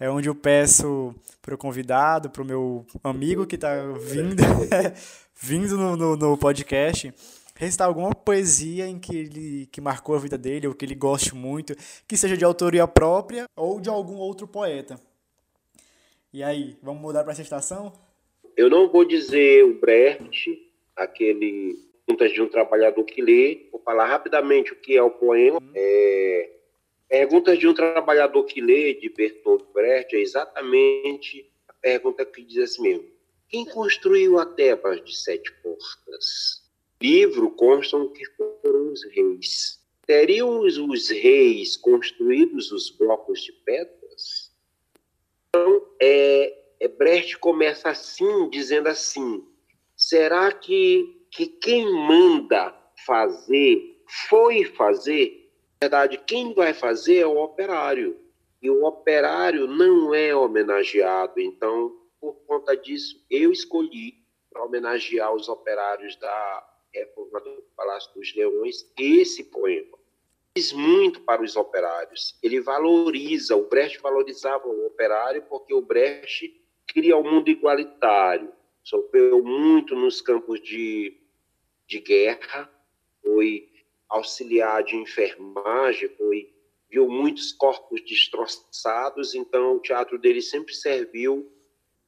é 0.02 0.10
onde 0.10 0.28
eu 0.28 0.34
peço 0.34 1.14
para 1.40 1.54
o 1.54 1.58
convidado, 1.58 2.28
para 2.28 2.42
o 2.42 2.44
meu 2.44 2.84
amigo 3.04 3.46
que 3.46 3.54
está 3.54 3.72
vindo, 4.00 4.42
vindo 5.40 5.76
no, 5.76 5.96
no, 5.96 6.16
no, 6.16 6.36
podcast, 6.36 7.14
recitar 7.54 7.86
alguma 7.86 8.12
poesia 8.12 8.88
em 8.88 8.98
que 8.98 9.16
ele 9.16 9.68
que 9.70 9.80
marcou 9.80 10.16
a 10.16 10.18
vida 10.18 10.36
dele 10.36 10.66
ou 10.66 10.74
que 10.74 10.84
ele 10.84 10.96
goste 10.96 11.36
muito, 11.36 11.76
que 12.08 12.16
seja 12.16 12.36
de 12.36 12.44
autoria 12.44 12.84
própria 12.88 13.44
ou 13.54 13.80
de 13.80 13.88
algum 13.88 14.16
outro 14.16 14.48
poeta. 14.48 14.98
E 16.32 16.42
aí, 16.42 16.76
vamos 16.82 17.00
mudar 17.00 17.22
para 17.22 17.32
essa 17.32 17.42
estação? 17.42 17.92
Eu 18.56 18.68
não 18.68 18.90
vou 18.90 19.04
dizer 19.04 19.64
o 19.64 19.78
Brecht, 19.78 20.68
aquele 20.96 21.78
Contas 22.08 22.32
de 22.32 22.42
um 22.42 22.48
Trabalhador 22.48 23.04
que 23.04 23.22
Lê, 23.22 23.68
vou 23.70 23.80
falar 23.80 24.06
rapidamente 24.06 24.72
o 24.72 24.76
que 24.76 24.96
é 24.96 25.02
o 25.02 25.10
poema. 25.10 25.60
Hum. 25.62 25.70
É 25.76 26.61
Perguntas 27.12 27.58
de 27.58 27.68
um 27.68 27.74
trabalhador 27.74 28.42
que 28.44 28.58
lê, 28.58 28.94
de 28.94 29.10
Bertolt 29.10 29.64
Brecht, 29.74 30.16
é 30.16 30.20
exatamente 30.20 31.52
a 31.68 31.74
pergunta 31.74 32.24
que 32.24 32.42
diz 32.42 32.56
assim 32.56 32.82
mesmo. 32.82 33.04
Quem 33.50 33.66
construiu 33.66 34.38
a 34.38 34.46
Tebas 34.46 35.04
de 35.04 35.14
sete 35.14 35.52
portas? 35.62 36.62
livro 37.02 37.50
constam 37.50 38.08
que 38.08 38.24
foram 38.36 38.92
os 38.92 39.04
reis. 39.04 39.78
Teriam 40.06 40.60
os 40.60 41.10
reis 41.10 41.76
construídos 41.76 42.72
os 42.72 42.88
blocos 42.90 43.42
de 43.42 43.52
pedras? 43.52 44.52
Então, 45.48 45.86
é, 46.00 46.56
é, 46.80 46.88
Brecht 46.88 47.36
começa 47.38 47.90
assim, 47.90 48.48
dizendo 48.48 48.88
assim, 48.88 49.44
será 49.94 50.50
que, 50.50 51.26
que 51.30 51.46
quem 51.46 51.92
manda 51.92 52.74
fazer 53.04 54.02
foi 54.28 54.64
fazer? 54.64 55.41
Verdade, 55.82 56.18
quem 56.18 56.54
vai 56.54 56.72
fazer 56.72 57.18
é 57.18 57.26
o 57.26 57.42
operário. 57.42 58.16
E 58.60 58.70
o 58.70 58.84
operário 58.84 59.66
não 59.66 60.14
é 60.14 60.34
homenageado. 60.34 61.40
Então, 61.40 61.96
por 62.20 62.34
conta 62.46 62.76
disso, 62.76 63.20
eu 63.28 63.50
escolhi 63.50 64.22
para 64.50 64.64
homenagear 64.64 65.34
os 65.34 65.48
operários 65.48 66.14
da 66.16 66.68
reforma 66.94 67.40
do 67.40 67.64
Palácio 67.74 68.12
dos 68.14 68.32
Leões 68.36 68.86
esse 68.96 69.44
poema. 69.44 69.98
Diz 70.54 70.72
muito 70.72 71.22
para 71.22 71.42
os 71.42 71.56
operários. 71.56 72.38
Ele 72.42 72.60
valoriza, 72.60 73.56
o 73.56 73.68
Brecht 73.68 73.98
valorizava 74.00 74.68
o 74.68 74.86
operário 74.86 75.42
porque 75.48 75.74
o 75.74 75.80
Brecht 75.80 76.62
cria 76.86 77.16
um 77.16 77.24
mundo 77.24 77.48
igualitário. 77.48 78.52
Sofreu 78.84 79.42
muito 79.42 79.96
nos 79.96 80.20
campos 80.20 80.60
de, 80.60 81.18
de 81.86 81.98
guerra, 81.98 82.70
foi 83.22 83.71
auxiliar 84.12 84.84
de 84.84 84.94
enfermagem, 84.96 86.08
foi, 86.10 86.52
viu 86.90 87.08
muitos 87.08 87.52
corpos 87.52 88.02
destroçados, 88.02 89.34
então 89.34 89.76
o 89.76 89.80
teatro 89.80 90.18
dele 90.18 90.42
sempre 90.42 90.74
serviu 90.74 91.50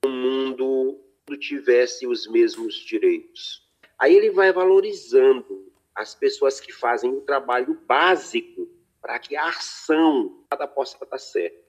um 0.05 0.11
mundo 0.11 1.01
que 1.27 1.39
tivesse 1.39 2.07
os 2.07 2.27
mesmos 2.27 2.75
direitos. 2.75 3.67
Aí 3.99 4.15
ele 4.15 4.31
vai 4.31 4.53
valorizando 4.53 5.73
as 5.95 6.15
pessoas 6.15 6.61
que 6.61 6.73
fazem 6.73 7.11
o 7.11 7.23
trabalho 7.23 7.81
básico 7.87 8.69
para 9.01 9.19
que 9.19 9.35
a 9.35 9.49
ação 9.49 10.45
cada 10.51 10.67
possa 10.67 11.03
estar 11.03 11.19
certa. 11.19 11.65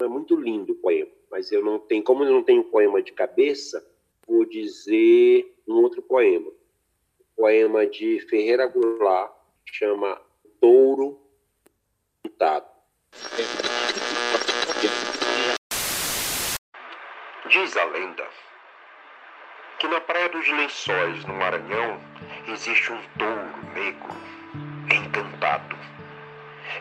É 0.00 0.08
muito 0.08 0.34
lindo 0.34 0.72
o 0.72 0.76
poema, 0.76 1.10
mas 1.30 1.52
eu 1.52 1.64
não 1.64 1.78
tenho, 1.78 2.02
como 2.02 2.24
eu 2.24 2.32
não 2.32 2.42
tenho 2.42 2.64
poema 2.64 3.00
de 3.00 3.12
cabeça, 3.12 3.86
vou 4.26 4.44
dizer 4.44 5.54
um 5.68 5.74
outro 5.74 6.02
poema. 6.02 6.48
O 6.48 7.24
poema 7.36 7.86
de 7.86 8.20
Ferreira 8.28 8.66
Goulart 8.66 9.35
chama 9.66 10.20
Touro 10.60 11.20
Pintado. 12.22 12.66
Diz 17.48 17.76
a 17.76 17.84
lenda 17.84 18.26
que 19.78 19.88
na 19.88 20.00
Praia 20.00 20.28
dos 20.30 20.48
Lençóis, 20.48 21.24
no 21.24 21.34
Maranhão, 21.34 22.00
existe 22.48 22.92
um 22.92 23.02
touro 23.18 23.72
negro 23.74 24.16
encantado 24.90 25.76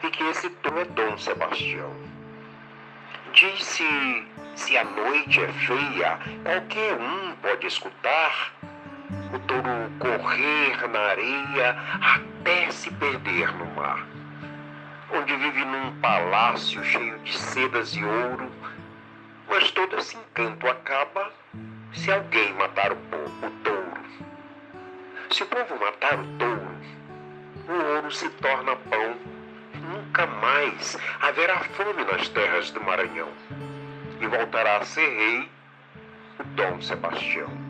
e 0.04 0.10
que 0.10 0.24
esse 0.24 0.50
touro 0.50 0.80
é 0.80 0.86
Dom 0.86 1.18
Sebastião. 1.18 1.94
Diz-se 3.34 3.84
se 4.56 4.78
a 4.78 4.84
noite 4.86 5.42
é 5.42 5.52
feia, 5.52 6.20
qualquer 6.44 6.94
um 6.94 7.36
pode 7.36 7.68
escutar 7.68 8.54
o 9.34 9.40
touro 9.40 9.92
correr 10.00 10.88
na 10.90 11.00
areia 11.00 11.76
até 12.02 12.72
se 12.72 12.92
perder 12.92 13.52
no 13.54 13.66
mar. 13.76 14.06
Onde 15.12 15.36
vive 15.36 15.66
num 15.66 16.00
palácio 16.00 16.84
cheio 16.84 17.20
de 17.20 17.38
sedas 17.38 17.96
e 17.96 18.04
ouro, 18.04 18.52
mas 19.50 19.72
todo 19.72 19.98
esse 19.98 20.18
encanto 20.18 20.68
acaba 20.68 21.32
se 21.94 22.12
alguém 22.12 22.54
matar 22.54 22.92
o, 22.92 22.96
o 22.96 23.52
touro. 23.64 24.06
Se 25.32 25.44
o 25.44 25.46
povo 25.48 25.80
matar 25.80 26.20
o 26.20 26.28
touro, 26.38 26.76
o 27.68 27.96
ouro 27.96 28.12
se 28.12 28.30
torna 28.30 28.76
pão. 28.76 29.16
Nunca 29.82 30.26
mais 30.26 30.98
haverá 31.22 31.60
fome 31.60 32.04
nas 32.06 32.30
terras 32.30 32.72
do 32.72 32.84
Maranhão. 32.84 33.30
E 34.20 34.28
voltará 34.28 34.78
a 34.78 34.86
ser 34.86 35.08
rei 35.08 35.50
o 36.40 36.44
Dom 36.44 36.82
Sebastião. 36.82 37.65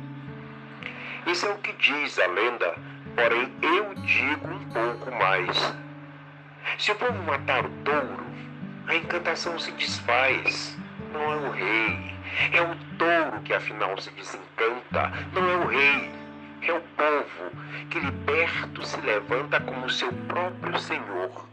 Isso 1.26 1.48
é 1.48 1.50
o 1.50 1.58
que 1.58 1.74
diz 1.74 2.20
a 2.20 2.28
lenda, 2.28 2.76
porém 3.16 3.52
eu 3.64 3.96
digo 3.96 4.48
um 4.48 4.70
pouco 4.70 5.12
mais. 5.16 5.76
Se 6.78 6.92
o 6.92 6.96
povo 6.96 7.24
matar 7.24 7.66
o 7.66 7.70
touro, 7.84 8.26
a 8.88 8.96
encantação 8.96 9.58
se 9.58 9.72
desfaz. 9.72 10.78
Não 11.12 11.34
é 11.34 11.36
o 11.38 11.52
rei, 11.52 12.14
é 12.54 12.62
o 12.62 12.76
touro 12.98 13.42
que 13.44 13.54
afinal 13.54 14.00
se 14.00 14.12
desencanta, 14.12 15.12
não 15.34 15.50
é 15.50 15.56
o 15.56 15.68
rei, 15.68 16.12
é 16.62 16.74
o 16.74 16.82
povo 16.82 17.52
que 17.90 18.00
liberto 18.00 18.86
se 18.86 19.02
levanta 19.02 19.60
como 19.62 19.90
seu 19.90 20.14
próprio 20.28 20.78
senhor. 20.78 21.48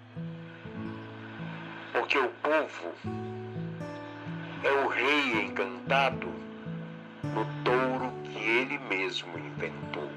Porque 1.93 2.19
o 2.19 2.29
povo 2.29 2.93
é 4.65 4.73
o 4.85 4.89
rei 4.89 5.47
encantado 5.47 6.29
no 7.23 7.47
touro 7.65 8.22
ele 8.43 8.79
mesmo 8.79 9.39
inventou. 9.39 10.11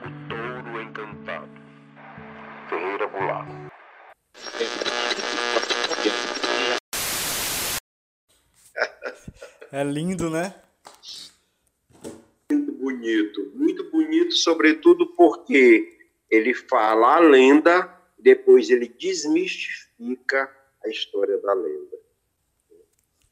O 0.00 0.28
touro 0.28 0.80
encantado. 0.80 1.50
Ferreira 2.68 3.06
Goulart. 3.06 3.48
É 9.72 9.84
lindo, 9.84 10.28
né? 10.28 10.60
Muito 12.50 12.72
bonito, 12.72 13.52
muito 13.54 13.88
bonito, 13.88 14.34
sobretudo 14.34 15.06
porque 15.14 15.96
ele 16.28 16.52
fala 16.52 17.14
a 17.14 17.20
lenda, 17.20 17.88
depois 18.18 18.68
ele 18.68 18.88
desmistifica 18.88 20.52
a 20.84 20.88
história 20.88 21.38
da 21.38 21.54
lenda. 21.54 22.00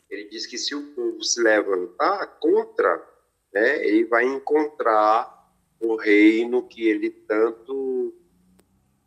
Ele 0.08 0.28
diz 0.28 0.46
que 0.46 0.56
se 0.56 0.76
o 0.76 0.94
povo 0.94 1.24
se 1.24 1.42
levantar 1.42 2.38
contra, 2.38 3.04
né, 3.52 3.86
ele 3.86 4.04
vai 4.04 4.24
encontrar 4.24 5.38
o 5.80 5.96
reino 5.96 6.66
que 6.66 6.88
ele 6.88 7.10
tanto, 7.10 8.14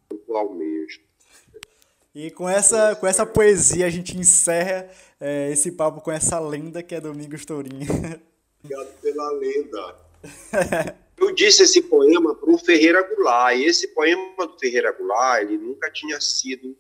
tanto 0.10 0.36
almeja. 0.36 1.00
E 2.14 2.30
com 2.32 2.48
essa, 2.48 2.96
com 2.96 3.08
essa 3.08 3.26
poesia 3.26 3.86
a 3.86 3.90
gente 3.90 4.18
encerra 4.18 4.90
é, 5.20 5.52
esse 5.52 5.72
papo 5.72 6.02
com 6.02 6.12
essa 6.12 6.40
lenda 6.40 6.84
que 6.84 6.94
é 6.94 7.00
Domingos 7.00 7.46
Tourinho. 7.46 7.88
Obrigado 8.64 9.02
pela 9.02 9.32
lenda. 9.32 9.96
Eu 11.18 11.32
disse 11.32 11.64
esse 11.64 11.84
poema 11.84 12.36
para 12.36 12.50
o 12.50 12.58
Ferreira 12.58 13.02
Goulart, 13.04 13.56
e 13.58 13.66
esse 13.66 13.88
poema 13.90 14.48
do 14.48 14.58
Ferreira 14.58 14.92
Goulart, 14.92 15.44
ele 15.44 15.58
nunca 15.58 15.90
tinha 15.92 16.20
sido 16.20 16.76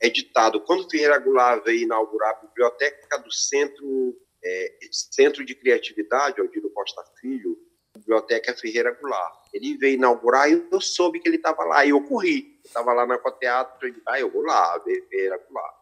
editado. 0.00 0.60
Quando 0.60 0.86
o 0.86 0.90
Ferreira 0.90 1.18
Goulart 1.18 1.64
veio 1.64 1.82
inaugurar 1.82 2.30
a 2.30 2.46
biblioteca 2.46 3.18
do 3.18 3.30
Centro, 3.30 4.16
é, 4.42 4.78
Centro 4.90 5.44
de 5.44 5.54
Criatividade, 5.54 6.40
Aldino 6.40 6.70
Costa 6.70 7.02
Filho, 7.20 7.58
Biblioteca 7.96 8.54
Ferreira 8.54 8.92
Goulart, 8.92 9.48
ele 9.52 9.76
veio 9.76 9.94
inaugurar 9.94 10.50
e 10.50 10.66
eu 10.70 10.80
soube 10.80 11.20
que 11.20 11.28
ele 11.28 11.36
estava 11.36 11.64
lá, 11.64 11.84
e 11.84 11.90
eu 11.90 12.00
corri. 12.02 12.58
Estava 12.64 12.92
lá 12.92 13.06
na 13.06 13.18
Coteatro, 13.18 13.88
e 13.88 13.94
ah, 14.06 14.20
eu 14.20 14.30
vou 14.30 14.42
lá, 14.42 14.80
Ferreira 14.80 15.38
Goulart. 15.38 15.74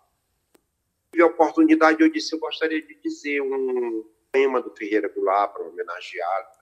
Tive 1.12 1.22
a 1.22 1.26
oportunidade, 1.26 2.02
eu 2.02 2.08
disse, 2.08 2.34
eu 2.34 2.38
gostaria 2.38 2.80
de 2.80 2.94
dizer 3.02 3.40
um 3.40 4.04
poema 4.32 4.60
do 4.60 4.74
Ferreira 4.74 5.08
Goulart 5.08 5.52
para 5.52 5.62
homenagear. 5.62 6.52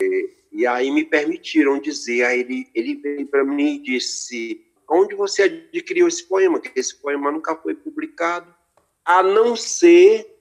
E, 0.00 0.30
e 0.52 0.66
aí 0.66 0.90
me 0.90 1.04
permitiram 1.04 1.78
dizer, 1.78 2.24
aí 2.24 2.40
ele, 2.40 2.70
ele 2.74 2.96
veio 2.96 3.26
para 3.26 3.44
mim 3.44 3.76
e 3.76 3.82
disse, 3.82 4.66
onde 4.88 5.14
você 5.14 5.42
adquiriu 5.42 6.08
esse 6.08 6.24
poema? 6.24 6.60
Que 6.60 6.78
esse 6.78 6.94
poema 6.96 7.30
nunca 7.30 7.56
foi 7.56 7.74
publicado, 7.74 8.52
a 9.04 9.22
não 9.22 9.54
ser 9.54 10.33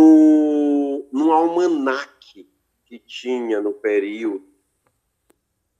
no, 0.00 1.08
no 1.12 1.32
almanaque 1.32 2.48
que 2.86 2.98
tinha 2.98 3.60
no 3.60 3.72
período. 3.72 4.48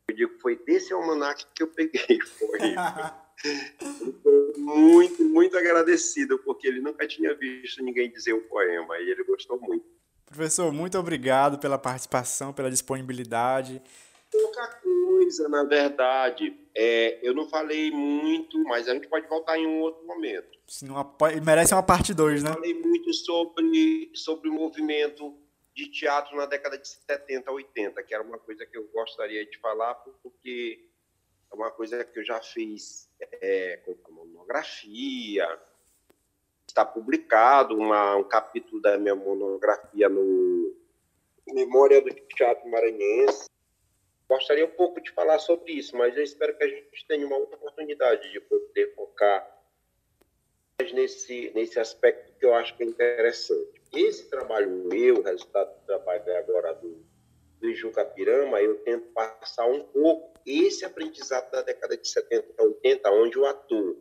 Eu 0.09 0.15
digo, 0.15 0.39
foi 0.41 0.57
desse 0.57 0.93
almanaque 0.93 1.47
que 1.55 1.63
eu 1.63 1.69
peguei. 1.69 2.19
Foi. 2.39 2.59
muito, 4.59 5.25
muito 5.25 5.57
agradecido, 5.57 6.39
porque 6.41 6.67
ele 6.69 6.81
nunca 6.81 7.07
tinha 7.07 7.35
visto 7.35 7.83
ninguém 7.83 8.11
dizer 8.11 8.35
o 8.35 8.43
poema 8.43 8.99
e 8.99 9.11
ele 9.11 9.25
gostou 9.25 9.59
muito. 9.59 9.87
Professor, 10.27 10.71
muito 10.73 10.99
obrigado 10.99 11.59
pela 11.59 11.79
participação, 11.79 12.53
pela 12.53 12.71
disponibilidade 12.71 13.83
pouca 14.31 14.67
coisa, 14.83 15.49
na 15.49 15.65
verdade. 15.65 16.57
É, 16.75 17.19
eu 17.23 17.35
não 17.35 17.49
falei 17.49 17.91
muito, 17.91 18.63
mas 18.65 18.89
a 18.89 18.95
gente 18.95 19.09
pode 19.09 19.27
voltar 19.27 19.59
em 19.59 19.67
um 19.67 19.81
outro 19.81 20.07
momento. 20.07 20.59
Sim, 20.67 20.89
uma, 20.91 21.17
merece 21.45 21.75
uma 21.75 21.83
parte 21.83 22.15
2, 22.15 22.43
né? 22.43 22.51
Eu 22.51 22.55
falei 22.55 22.75
muito 22.75 23.13
sobre, 23.13 24.11
sobre 24.15 24.49
o 24.49 24.53
movimento 24.53 25.37
de 25.75 25.89
teatro 25.89 26.37
na 26.37 26.47
década 26.47 26.79
de 26.79 26.87
70, 26.87 27.51
80, 27.51 28.03
que 28.03 28.15
era 28.15 28.23
uma 28.23 28.39
coisa 28.39 28.65
que 28.67 28.77
eu 28.77 28.89
gostaria 28.93 29.45
de 29.45 29.59
falar, 29.59 29.95
porque 30.23 30.89
é 31.51 31.55
uma 31.55 31.71
coisa 31.71 32.05
que 32.05 32.19
eu 32.19 32.25
já 32.25 32.41
fiz 32.41 33.09
é, 33.21 33.81
com 34.03 34.13
a 34.13 34.15
monografia. 34.15 35.59
Está 36.69 36.85
publicado 36.85 37.77
uma, 37.77 38.15
um 38.17 38.25
capítulo 38.25 38.81
da 38.81 38.97
minha 38.97 39.15
monografia 39.17 40.09
no 40.09 40.73
Memória 41.53 42.01
do 42.01 42.11
Teatro 42.11 42.71
Maranhense 42.71 43.51
gostaria 44.31 44.65
um 44.65 44.71
pouco 44.71 45.01
de 45.01 45.11
falar 45.11 45.41
sobre 45.41 45.73
isso, 45.73 45.97
mas 45.97 46.17
eu 46.17 46.23
espero 46.23 46.57
que 46.57 46.63
a 46.63 46.69
gente 46.69 47.05
tenha 47.09 47.27
uma 47.27 47.37
outra 47.37 47.57
oportunidade 47.57 48.31
de 48.31 48.39
poder 48.39 48.95
focar 48.95 49.45
nesse, 50.95 51.51
nesse 51.53 51.81
aspecto 51.81 52.33
que 52.39 52.47
eu 52.47 52.55
acho 52.55 52.77
que 52.77 52.85
é 52.85 52.87
interessante. 52.87 53.83
Esse 53.93 54.31
trabalho 54.31 54.71
meu, 54.87 55.21
resultado 55.21 55.75
do 55.81 55.85
trabalho 55.85 56.37
agora 56.37 56.73
do, 56.75 57.05
do 57.61 57.75
Juca 57.75 58.05
Pirama, 58.05 58.63
eu 58.63 58.77
tento 58.85 59.09
passar 59.09 59.67
um 59.67 59.83
pouco 59.83 60.39
esse 60.47 60.85
aprendizado 60.85 61.51
da 61.51 61.63
década 61.63 61.97
de 61.97 62.07
70 62.09 62.63
80, 62.63 63.11
onde 63.11 63.37
o 63.37 63.45
ator 63.45 63.97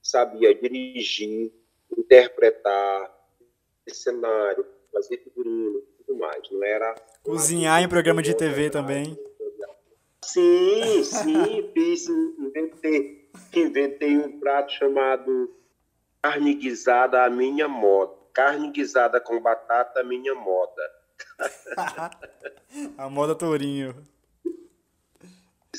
sabia 0.00 0.54
dirigir, 0.54 1.52
interpretar, 1.96 3.12
cenário, 3.88 4.64
fazer 4.92 5.18
figurino, 5.18 5.82
tudo 5.98 6.16
mais. 6.16 6.48
Não 6.48 6.62
era 6.62 6.94
cozinhar 7.24 7.82
em 7.82 7.88
programa 7.88 8.22
de 8.22 8.34
TV 8.34 8.70
também. 8.70 9.18
Sim, 10.24 11.04
sim, 11.04 11.70
fiz, 11.72 12.08
inventei, 12.08 13.30
inventei 13.54 14.16
um 14.16 14.38
prato 14.40 14.72
chamado 14.72 15.54
carne 16.22 16.54
guisada 16.54 17.24
à 17.24 17.30
minha 17.30 17.68
moda. 17.68 18.16
Carne 18.32 18.70
guisada 18.70 19.20
com 19.20 19.40
batata 19.40 20.00
à 20.00 20.04
minha 20.04 20.34
moda. 20.34 20.82
a 22.98 23.08
moda 23.08 23.34
tourinho. 23.34 23.94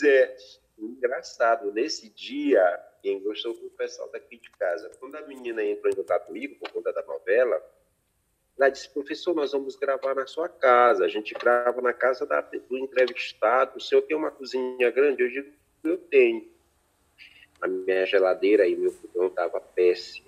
É, 0.03 0.37
engraçado, 0.77 1.71
nesse 1.71 2.09
dia, 2.09 2.61
quem 3.01 3.21
gostou 3.21 3.53
foi 3.55 3.67
o 3.67 3.71
pessoal 3.71 4.09
daqui 4.11 4.37
de 4.37 4.49
casa. 4.51 4.89
Quando 4.99 5.15
a 5.15 5.21
menina 5.21 5.63
entrou 5.63 5.91
em 5.91 5.95
contato 5.95 6.27
comigo, 6.27 6.55
por 6.55 6.71
conta 6.71 6.93
da 6.93 7.03
novela, 7.03 7.61
Ela 8.59 8.69
disse, 8.69 8.89
professor, 8.89 9.33
nós 9.33 9.53
vamos 9.53 9.77
gravar 9.77 10.13
na 10.13 10.27
sua 10.27 10.49
casa. 10.49 11.05
A 11.05 11.07
gente 11.07 11.33
grava 11.33 11.81
na 11.81 11.93
casa 11.93 12.25
da, 12.25 12.41
do 12.41 12.77
entrevistado. 12.77 13.77
O 13.77 13.81
senhor 13.81 14.01
tem 14.01 14.17
uma 14.17 14.29
cozinha 14.29 14.91
grande? 14.91 15.23
Eu 15.23 15.29
digo, 15.29 15.51
eu 15.85 15.97
tenho. 15.97 16.45
A 17.61 17.67
minha 17.67 18.05
geladeira 18.05 18.67
e 18.67 18.75
meu 18.75 18.91
fogão 18.91 19.27
estava 19.27 19.61
péssimo. 19.61 20.27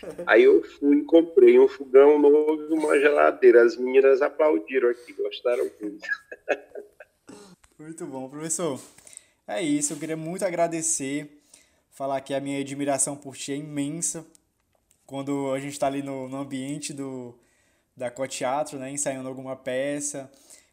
Aí 0.26 0.44
eu 0.44 0.62
fui 0.62 0.98
e 0.98 1.04
comprei 1.04 1.58
um 1.58 1.68
fogão 1.68 2.18
novo 2.18 2.62
e 2.62 2.72
uma 2.72 2.98
geladeira. 2.98 3.62
As 3.62 3.76
meninas 3.76 4.22
aplaudiram 4.22 4.88
aqui, 4.88 5.12
gostaram 5.12 5.70
muito. 5.80 6.08
Muito 7.78 8.06
bom, 8.06 8.26
professor. 8.26 8.80
É 9.46 9.60
isso, 9.60 9.92
eu 9.92 9.98
queria 9.98 10.16
muito 10.16 10.42
agradecer, 10.46 11.42
falar 11.90 12.22
que 12.22 12.32
a 12.32 12.40
minha 12.40 12.58
admiração 12.58 13.14
por 13.14 13.36
ti 13.36 13.52
é 13.52 13.56
imensa. 13.56 14.26
Quando 15.06 15.52
a 15.52 15.60
gente 15.60 15.72
está 15.72 15.86
ali 15.86 16.02
no, 16.02 16.28
no 16.28 16.38
ambiente 16.38 16.92
do, 16.92 17.38
da 17.96 18.10
Coteatro, 18.10 18.78
né, 18.78 18.90
ensaiando 18.90 19.28
alguma 19.28 19.54
peça, 19.54 20.30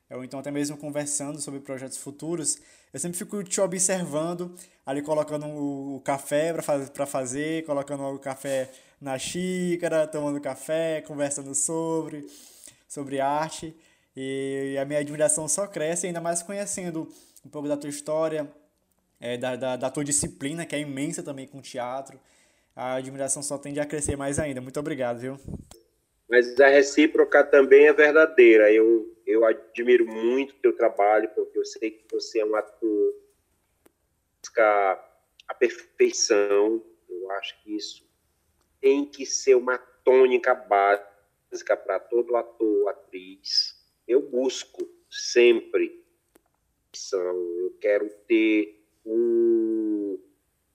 ou 0.10 0.24
então 0.24 0.40
até 0.40 0.52
mesmo 0.52 0.76
conversando 0.78 1.40
sobre 1.40 1.60
projetos 1.60 1.98
futuros, 1.98 2.58
eu 2.94 3.00
sempre 3.00 3.18
fico 3.18 3.44
te 3.44 3.60
observando, 3.60 4.56
ali 4.86 5.02
colocando 5.02 5.48
o 5.48 6.02
café 6.02 6.54
para 6.94 7.06
fazer, 7.06 7.66
colocando 7.66 8.04
o 8.04 8.20
café 8.20 8.70
na 9.02 9.18
xícara, 9.18 10.08
tomando 10.08 10.40
café, 10.40 11.02
conversando 11.02 11.56
sobre, 11.56 12.28
sobre 12.88 13.20
arte. 13.20 13.76
E 14.16 14.78
a 14.80 14.86
minha 14.86 15.00
admiração 15.00 15.48
só 15.48 15.66
cresce, 15.66 16.06
ainda 16.06 16.22
mais 16.22 16.44
conhecendo 16.44 17.12
um 17.44 17.50
pouco 17.50 17.68
da 17.68 17.76
tua 17.76 17.90
história, 17.90 18.48
é, 19.20 19.38
da, 19.38 19.56
da, 19.56 19.76
da 19.76 19.90
tua 19.90 20.04
disciplina, 20.04 20.66
que 20.66 20.76
é 20.76 20.80
imensa 20.80 21.24
também 21.24 21.48
com 21.48 21.62
teatro. 21.62 22.20
A 22.76 22.96
admiração 22.96 23.44
só 23.44 23.58
tende 23.58 23.80
a 23.80 23.86
crescer 23.86 24.16
mais 24.16 24.40
ainda. 24.40 24.62
Muito 24.62 24.80
obrigado, 24.80 25.20
viu? 25.20 25.38
Mas 26.30 26.60
a 26.60 26.68
recíproca 26.68 27.44
também 27.44 27.88
é 27.88 27.94
verdadeira. 27.94 28.72
Eu, 28.72 29.16
eu 29.26 29.46
admiro 29.46 30.06
muito 30.06 30.52
o 30.52 30.60
teu 30.60 30.76
trabalho, 30.76 31.30
porque 31.36 31.58
eu 31.58 31.66
sei 31.66 31.92
que 31.92 32.06
você 32.12 32.40
é 32.40 32.46
um 32.46 32.56
ator 32.56 33.14
busca 34.44 35.00
a 35.48 35.54
perfeição. 35.54 36.84
Eu 37.10 37.32
acho 37.32 37.62
que 37.64 37.76
isso 37.76 38.06
tem 38.82 39.06
que 39.06 39.26
ser 39.26 39.56
uma 39.56 39.78
tônica 39.78 40.54
básica 40.54 41.78
para 41.78 42.00
todo 42.00 42.36
ator, 42.36 42.90
atriz. 42.90 43.82
Eu 44.08 44.22
busco 44.22 44.88
sempre 45.10 46.04
eu 47.12 47.76
quero 47.82 48.08
ter 48.28 48.86
um 49.04 50.20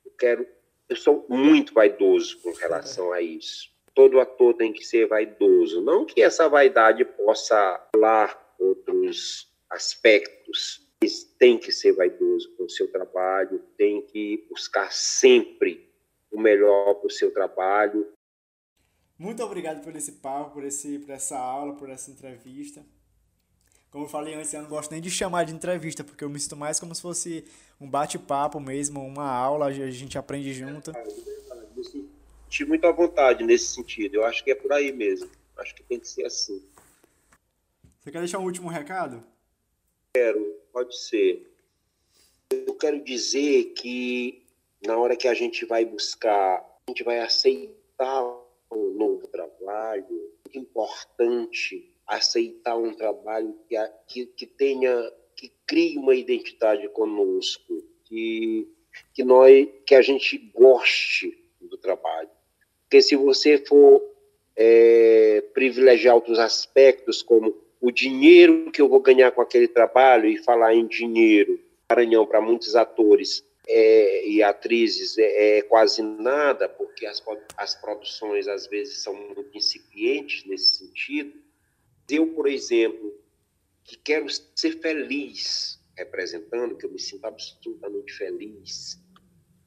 eu 0.04 0.10
quero 0.18 0.48
eu 0.88 0.96
sou 0.96 1.26
muito 1.28 1.74
vaidoso 1.74 2.40
com 2.40 2.52
relação 2.52 3.12
a 3.12 3.20
isso. 3.20 3.70
Todo 3.94 4.20
ator 4.20 4.54
tem 4.54 4.72
que 4.72 4.84
ser 4.84 5.06
vaidoso, 5.06 5.82
não 5.82 6.06
que 6.06 6.22
essa 6.22 6.48
vaidade 6.48 7.04
possa 7.04 7.88
falar 7.94 8.54
outros 8.58 9.52
aspectos, 9.68 10.88
mas 11.02 11.24
tem 11.24 11.58
que 11.58 11.70
ser 11.70 11.92
vaidoso 11.92 12.54
com 12.56 12.64
o 12.64 12.70
seu 12.70 12.90
trabalho, 12.90 13.62
tem 13.76 14.02
que 14.02 14.46
buscar 14.48 14.90
sempre 14.92 15.88
o 16.30 16.40
melhor 16.40 16.94
para 16.94 17.06
o 17.06 17.10
seu 17.10 17.32
trabalho. 17.32 18.06
Muito 19.18 19.42
obrigado 19.42 19.82
por 19.82 19.94
esse 19.96 20.12
papo, 20.12 20.52
por, 20.52 20.64
esse, 20.64 20.98
por 21.00 21.10
essa 21.10 21.36
aula, 21.36 21.76
por 21.76 21.90
essa 21.90 22.10
entrevista. 22.10 22.84
Como 23.90 24.04
eu 24.04 24.08
falei 24.08 24.34
antes, 24.34 24.52
eu 24.52 24.62
não 24.62 24.68
gosto 24.68 24.90
nem 24.90 25.00
de 25.00 25.10
chamar 25.10 25.44
de 25.44 25.54
entrevista, 25.54 26.04
porque 26.04 26.22
eu 26.22 26.28
me 26.28 26.38
sinto 26.38 26.56
mais 26.56 26.78
como 26.78 26.94
se 26.94 27.00
fosse 27.00 27.44
um 27.80 27.88
bate-papo 27.88 28.60
mesmo, 28.60 29.00
uma 29.00 29.30
aula, 29.30 29.66
a 29.66 29.72
gente 29.72 30.18
aprende 30.18 30.52
junto. 30.52 30.94
É, 30.94 31.06
eu 31.74 31.84
senti 31.84 32.64
muito 32.66 32.86
à 32.86 32.92
vontade 32.92 33.42
nesse 33.44 33.74
sentido. 33.74 34.16
Eu 34.16 34.24
acho 34.26 34.44
que 34.44 34.50
é 34.50 34.54
por 34.54 34.72
aí 34.72 34.92
mesmo. 34.92 35.30
Acho 35.56 35.74
que 35.74 35.82
tem 35.82 35.98
que 35.98 36.06
ser 36.06 36.26
assim. 36.26 36.62
Você 37.98 38.12
quer 38.12 38.18
deixar 38.18 38.38
um 38.38 38.44
último 38.44 38.68
recado? 38.68 39.24
Quero, 40.12 40.60
pode 40.72 40.96
ser. 40.96 41.50
Eu 42.50 42.74
quero 42.74 43.02
dizer 43.02 43.72
que 43.74 44.42
na 44.86 44.96
hora 44.96 45.16
que 45.16 45.28
a 45.28 45.34
gente 45.34 45.64
vai 45.64 45.84
buscar, 45.84 46.58
a 46.58 46.90
gente 46.90 47.02
vai 47.02 47.20
aceitar 47.20 48.22
um 48.70 48.94
novo 48.94 49.26
trabalho, 49.28 50.32
é 50.54 50.58
importante 50.58 51.90
aceitar 52.08 52.76
um 52.76 52.94
trabalho 52.94 53.54
que, 53.68 53.76
que, 54.06 54.26
que 54.26 54.46
tenha, 54.46 55.12
que 55.36 55.52
crie 55.66 55.98
uma 55.98 56.14
identidade 56.14 56.88
conosco, 56.88 57.84
que, 58.04 58.66
que, 59.12 59.22
nós, 59.22 59.68
que 59.84 59.94
a 59.94 60.00
gente 60.00 60.38
goste 60.54 61.38
do 61.60 61.76
trabalho. 61.76 62.30
Porque 62.82 63.02
se 63.02 63.14
você 63.14 63.58
for 63.58 64.02
é, 64.56 65.44
privilegiar 65.52 66.14
outros 66.14 66.38
aspectos, 66.38 67.22
como 67.22 67.54
o 67.80 67.90
dinheiro 67.90 68.70
que 68.72 68.80
eu 68.80 68.88
vou 68.88 69.00
ganhar 69.00 69.30
com 69.30 69.42
aquele 69.42 69.68
trabalho, 69.68 70.26
e 70.26 70.38
falar 70.38 70.74
em 70.74 70.86
dinheiro, 70.86 71.60
Maranhão, 71.88 72.26
para 72.26 72.40
muitos 72.40 72.74
atores, 72.74 73.44
é, 73.68 74.26
e 74.26 74.42
atrizes 74.42 75.18
é, 75.18 75.58
é, 75.58 75.62
quase 75.62 76.02
nada, 76.02 76.68
porque 76.68 77.04
as, 77.04 77.22
as 77.56 77.74
produções 77.74 78.48
às 78.48 78.66
vezes 78.66 79.02
são 79.02 79.14
muito 79.14 79.56
incipientes 79.56 80.44
nesse 80.46 80.78
sentido. 80.78 81.32
Eu, 82.08 82.28
por 82.34 82.48
exemplo, 82.48 83.14
que 83.84 83.96
quero 83.96 84.26
ser 84.54 84.80
feliz 84.80 85.78
representando, 85.96 86.76
que 86.76 86.86
eu 86.86 86.90
me 86.90 86.98
sinto 86.98 87.24
absolutamente 87.24 88.12
feliz, 88.12 89.02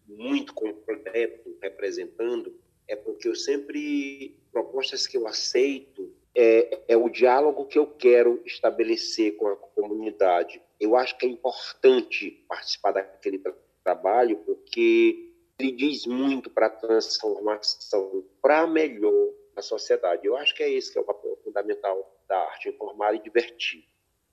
muito 0.07 0.53
completo 0.53 1.55
representando, 1.61 2.53
é 2.87 2.95
porque 2.95 3.27
eu 3.27 3.35
sempre, 3.35 4.37
propostas 4.51 5.05
que 5.05 5.17
eu 5.17 5.27
aceito, 5.27 6.13
é, 6.33 6.93
é 6.93 6.97
o 6.97 7.09
diálogo 7.09 7.65
que 7.65 7.77
eu 7.77 7.85
quero 7.85 8.41
estabelecer 8.45 9.35
com 9.35 9.47
a 9.47 9.55
comunidade. 9.55 10.61
Eu 10.79 10.95
acho 10.95 11.17
que 11.17 11.25
é 11.25 11.29
importante 11.29 12.45
participar 12.47 12.93
daquele 12.93 13.41
trabalho, 13.83 14.37
porque 14.37 15.33
ele 15.59 15.71
diz 15.73 16.05
muito 16.05 16.49
para 16.49 16.67
a 16.67 16.69
transformação, 16.69 18.25
para 18.41 18.65
melhor 18.65 19.29
a 19.55 19.61
sociedade. 19.61 20.25
Eu 20.25 20.37
acho 20.37 20.55
que 20.55 20.63
é 20.63 20.69
esse 20.69 20.91
que 20.91 20.97
é 20.97 21.01
o 21.01 21.05
papel 21.05 21.37
fundamental 21.43 21.97
da 22.27 22.37
arte, 22.37 22.69
informar 22.69 23.13
e 23.15 23.19
divertir, 23.21 23.83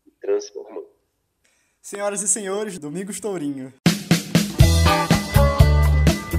e 0.06 0.10
transformar. 0.20 0.82
Senhoras 1.80 2.22
e 2.22 2.28
senhores, 2.28 2.78
Domingos 2.78 3.20
Tourinho. 3.20 3.72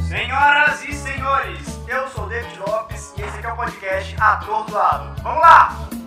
Senhoras 0.07 0.83
e 0.83 0.93
senhores, 0.93 1.67
eu 1.87 2.07
sou 2.09 2.27
David 2.27 2.59
Lopes 2.59 3.13
e 3.17 3.21
esse 3.21 3.37
aqui 3.37 3.47
é 3.47 3.53
o 3.53 3.55
podcast 3.55 4.15
Ator 4.19 4.65
do 4.65 4.73
Lado. 4.73 5.21
Vamos 5.21 5.41
lá! 5.41 5.98